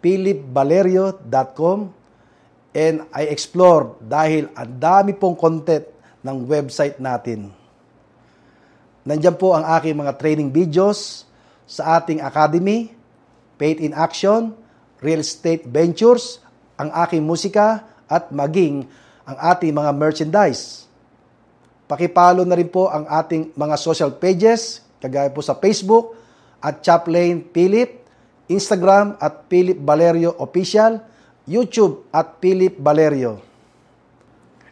philipvalerio.com 0.04 1.95
and 2.76 3.08
I 3.08 3.32
explore 3.32 3.96
dahil 4.04 4.52
ang 4.52 4.76
dami 4.76 5.16
pong 5.16 5.32
content 5.32 5.88
ng 6.20 6.44
website 6.44 7.00
natin. 7.00 7.48
Nandiyan 9.08 9.40
po 9.40 9.56
ang 9.56 9.64
aking 9.64 9.96
mga 9.96 10.12
training 10.20 10.52
videos 10.52 11.24
sa 11.64 11.96
ating 11.96 12.20
academy, 12.20 12.92
Faith 13.56 13.80
in 13.80 13.96
Action, 13.96 14.52
real 15.00 15.24
estate 15.24 15.64
ventures, 15.64 16.44
ang 16.76 16.92
aking 17.08 17.24
musika, 17.24 17.88
at 18.12 18.28
maging 18.28 18.84
ang 19.24 19.36
ating 19.56 19.72
mga 19.72 19.90
merchandise. 19.96 20.84
Pakipalo 21.88 22.44
na 22.44 22.58
rin 22.60 22.68
po 22.68 22.92
ang 22.92 23.08
ating 23.08 23.56
mga 23.56 23.76
social 23.80 24.12
pages, 24.12 24.84
kagaya 25.00 25.32
po 25.32 25.40
sa 25.40 25.56
Facebook 25.56 26.12
at 26.60 26.84
Chaplain 26.84 27.46
Philip, 27.56 28.04
Instagram 28.50 29.16
at 29.16 29.48
Philip 29.48 29.80
Valerio 29.80 30.34
Official, 30.42 31.15
YouTube 31.46 32.10
at 32.10 32.42
Philip 32.42 32.74
Valerio. 32.82 33.38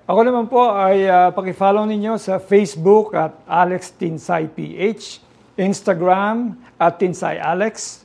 Ako 0.04 0.20
naman 0.20 0.52
po 0.52 0.68
ay 0.68 1.08
uh, 1.08 1.32
pakifollow 1.32 1.88
ninyo 1.88 2.20
sa 2.20 2.36
Facebook 2.36 3.16
at 3.16 3.40
Alex 3.48 3.96
Tinsay 3.96 4.52
PH, 4.52 5.24
Instagram 5.56 6.60
at 6.76 7.00
Tinsay 7.00 7.40
Alex. 7.40 8.04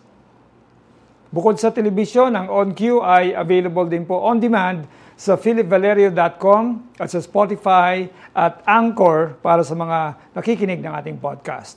Bukod 1.30 1.60
sa 1.60 1.76
telebisyon, 1.76 2.32
ang 2.34 2.48
OnQ 2.48 3.04
ay 3.04 3.36
available 3.36 3.86
din 3.86 4.08
po 4.08 4.24
on 4.24 4.40
demand 4.40 4.88
sa 5.20 5.36
philipvalerio.com 5.36 6.96
at 6.96 7.12
sa 7.12 7.20
Spotify 7.20 8.08
at 8.32 8.64
Anchor 8.64 9.36
para 9.44 9.62
sa 9.68 9.76
mga 9.76 10.32
nakikinig 10.32 10.80
ng 10.80 10.94
ating 10.96 11.20
podcast. 11.20 11.76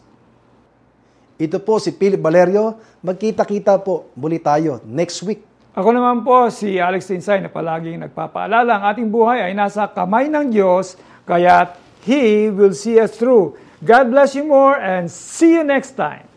Ito 1.42 1.58
po 1.58 1.82
si 1.82 1.90
Philip 1.90 2.22
Valerio. 2.22 2.78
Magkita-kita 3.02 3.82
po 3.82 4.14
muli 4.14 4.38
tayo 4.38 4.78
next 4.86 5.26
week. 5.26 5.51
Ako 5.72 5.88
naman 5.88 6.20
po 6.20 6.52
si 6.52 6.76
Alex 6.76 7.08
Tinsay 7.08 7.40
na 7.40 7.48
palaging 7.48 7.96
nagpapaalala 7.96 8.76
ang 8.76 8.84
ating 8.92 9.08
buhay 9.08 9.40
ay 9.40 9.56
nasa 9.56 9.88
kamay 9.88 10.28
ng 10.28 10.52
Diyos 10.52 11.00
kaya 11.24 11.72
He 12.04 12.52
will 12.52 12.76
see 12.76 13.00
us 13.00 13.16
through. 13.16 13.56
God 13.80 14.12
bless 14.12 14.36
you 14.36 14.44
more 14.44 14.76
and 14.76 15.08
see 15.08 15.56
you 15.56 15.64
next 15.64 15.96
time. 15.96 16.28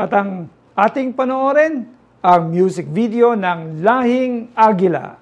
At 0.00 0.16
ang 0.16 0.48
ating 0.72 1.12
panoorin, 1.12 1.92
ang 2.24 2.48
music 2.48 2.88
video 2.88 3.36
ng 3.36 3.84
Lahing 3.84 4.56
Agila. 4.56 5.20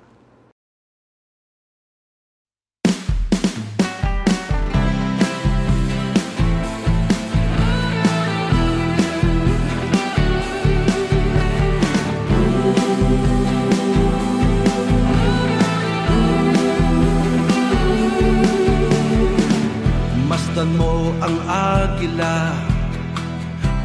Masdan 20.63 20.79
mo 20.79 21.11
ang 21.19 21.37
agila. 21.51 22.55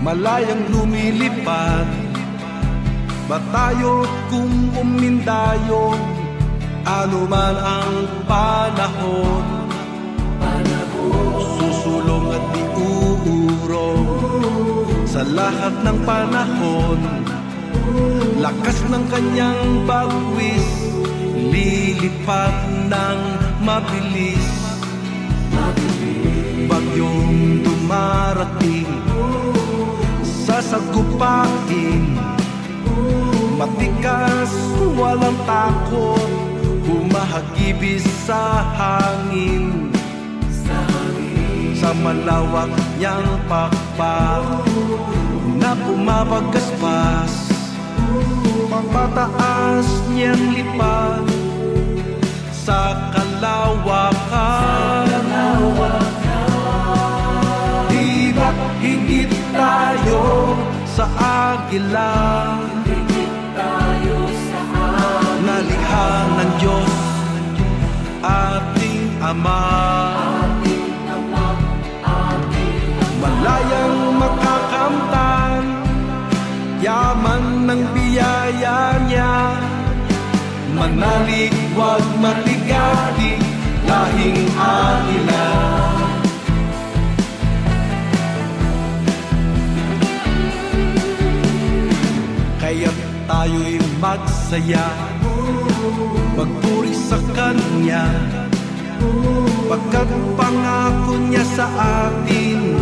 Malayang 0.06 0.62
lumilipad 0.70 1.90
Ba 3.26 3.42
tayo 3.50 4.06
kung 4.30 4.78
umindayong 4.78 5.98
Ano 6.86 7.26
man 7.26 7.56
ang 7.58 7.94
panahon? 8.30 9.46
Susulong 11.58 12.30
at 12.30 12.46
di 12.54 12.63
Sa 15.10 15.26
lahat 15.26 15.74
ng 15.82 15.98
panahon 16.06 17.00
Lakas 18.38 18.86
ng 18.86 19.06
kanyang 19.10 19.82
bagwis 19.90 20.70
Lilipat 21.42 22.54
ng 22.86 23.20
mabilis 23.66 24.67
Bagyong 26.98 27.62
dumarating. 27.62 28.90
Sasagupain 30.26 32.18
Matikas, 33.54 34.50
walang 34.98 35.38
takot 35.46 36.26
Humahagibis 36.90 38.02
sa 38.26 38.66
hangin. 38.74 39.94
Sa 41.78 41.94
malawak 42.02 42.74
niyang 42.98 43.46
pakpak 43.46 44.66
Na 45.54 45.78
pumapagaspas 45.78 47.54
Papataas 48.74 49.86
niyang 50.10 50.50
lipad 50.50 51.30
Sa 52.50 52.98
kalawakan. 53.14 54.58
Di 55.14 56.27
ba't 58.38 58.58
higit 58.82 59.32
tayo 59.52 60.54
sa 60.86 61.06
agila. 61.17 62.13
Nalikha 65.47 66.10
ng 66.38 66.52
Diyos 66.62 66.93
ating 68.21 69.04
Ama. 69.23 69.63
Malayang 73.17 73.97
makakamtan 74.21 75.63
Yaman 76.84 77.43
ng 77.65 77.82
biyaya 77.95 79.02
niya. 79.10 79.36
Manalig, 80.78 81.56
wag 81.73 82.06
matigati 82.21 83.41
Lahing 83.88 84.45
agila 84.62 85.67
magsaya 94.48 94.88
Magpuri 96.40 96.96
sa 96.96 97.20
Kanya. 97.36 98.08
Pagkat 99.68 100.08
pangako 100.40 101.20
niya 101.28 101.44
sa 101.52 101.68
atin 102.08 102.80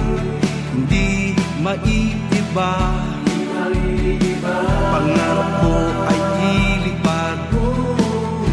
Hindi 0.70 1.34
maiiba. 1.66 2.74
Pangarap 4.94 5.50
mo 5.66 5.78
ay 6.06 6.20
ilipad. 6.54 7.40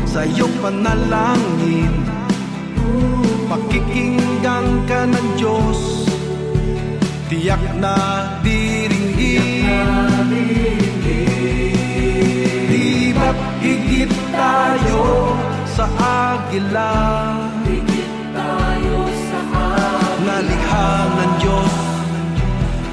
Sa 0.09 0.25
iyong 0.25 0.57
panalangin 0.65 1.93
Pakikinggan 3.53 4.89
ka 4.89 5.05
ng 5.05 5.29
Diyos. 5.37 6.09
Tiyak 7.29 7.61
na 7.77 7.97
diringgin. 8.41 9.77
Di 11.05 11.82
ba't 13.23 13.39
higit 13.63 14.13
tayo 14.35 15.03
sa 15.71 15.87
agila. 16.03 16.95
Nalikha 20.23 20.91
ng 21.19 21.33
Diyos 21.43 21.75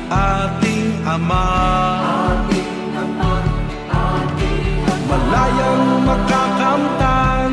ating 0.09 0.89
Ama. 1.05 1.49
Malayang 5.09 6.05
makakamtan 6.05 7.51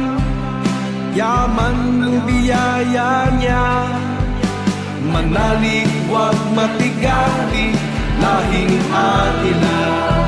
Yaman 1.16 1.76
ng 2.04 2.16
biyaya 2.28 3.32
niya. 3.40 3.68
Manalig, 5.08 5.88
wag 6.12 6.36
matigati 6.52 7.72
Lahing 8.20 8.76
agila 8.92 10.25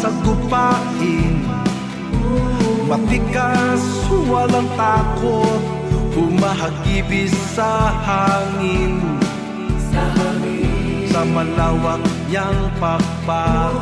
Sasagupain 0.00 1.44
Matikas, 2.88 3.84
walang 4.32 4.64
takot 4.72 5.60
Humahagibis 6.16 7.36
sa 7.52 7.92
hangin. 8.00 8.96
Sa 11.12 11.20
malawak 11.28 12.00
niyang 12.32 12.72
pakpak 12.80 13.76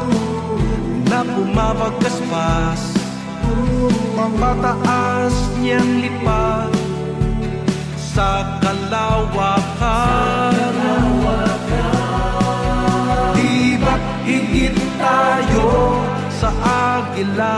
Na 1.07 1.23
pumapagaspas 1.23 2.99
Papataas 4.19 5.39
niyang 5.63 6.03
lipad 6.03 6.75
Sa 7.95 8.59
kalawakan. 8.59 10.51
Di 13.39 13.79
ba't 13.79 14.03
higit 14.27 14.78
tayo 14.99 15.67
sa 16.29 16.51
agila. 16.67 17.57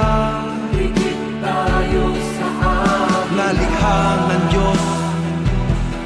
Dikit 0.72 1.20
tayo 1.40 2.04
sa 2.36 2.48
agila. 2.60 3.34
Nalikha 3.34 4.00
ng 4.28 4.44
Diyos 4.52 4.82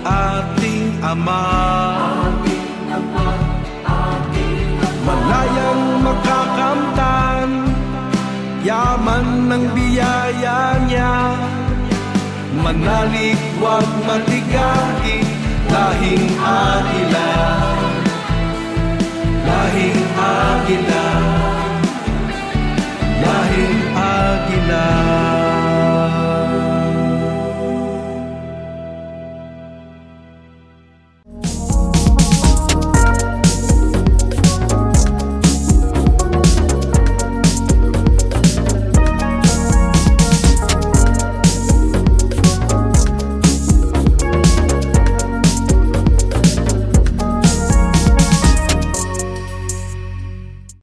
ating 0.04 0.86
Ama. 1.02 1.44
Ating 2.30 2.66
Ama, 2.94 3.28
ating 3.82 4.70
Ama. 4.78 5.02
Malayang 5.04 5.84
makakamtan 6.00 7.48
Yaman 8.64 9.52
ng 9.52 9.64
biyaya 9.76 10.80
niya. 10.88 11.36
Manalig 12.64 13.36
wag 13.60 13.84
matigain 14.08 15.26
Lahing 15.68 16.28
agila. 16.40 17.30
Lahing 19.44 20.00
agila. 20.16 21.03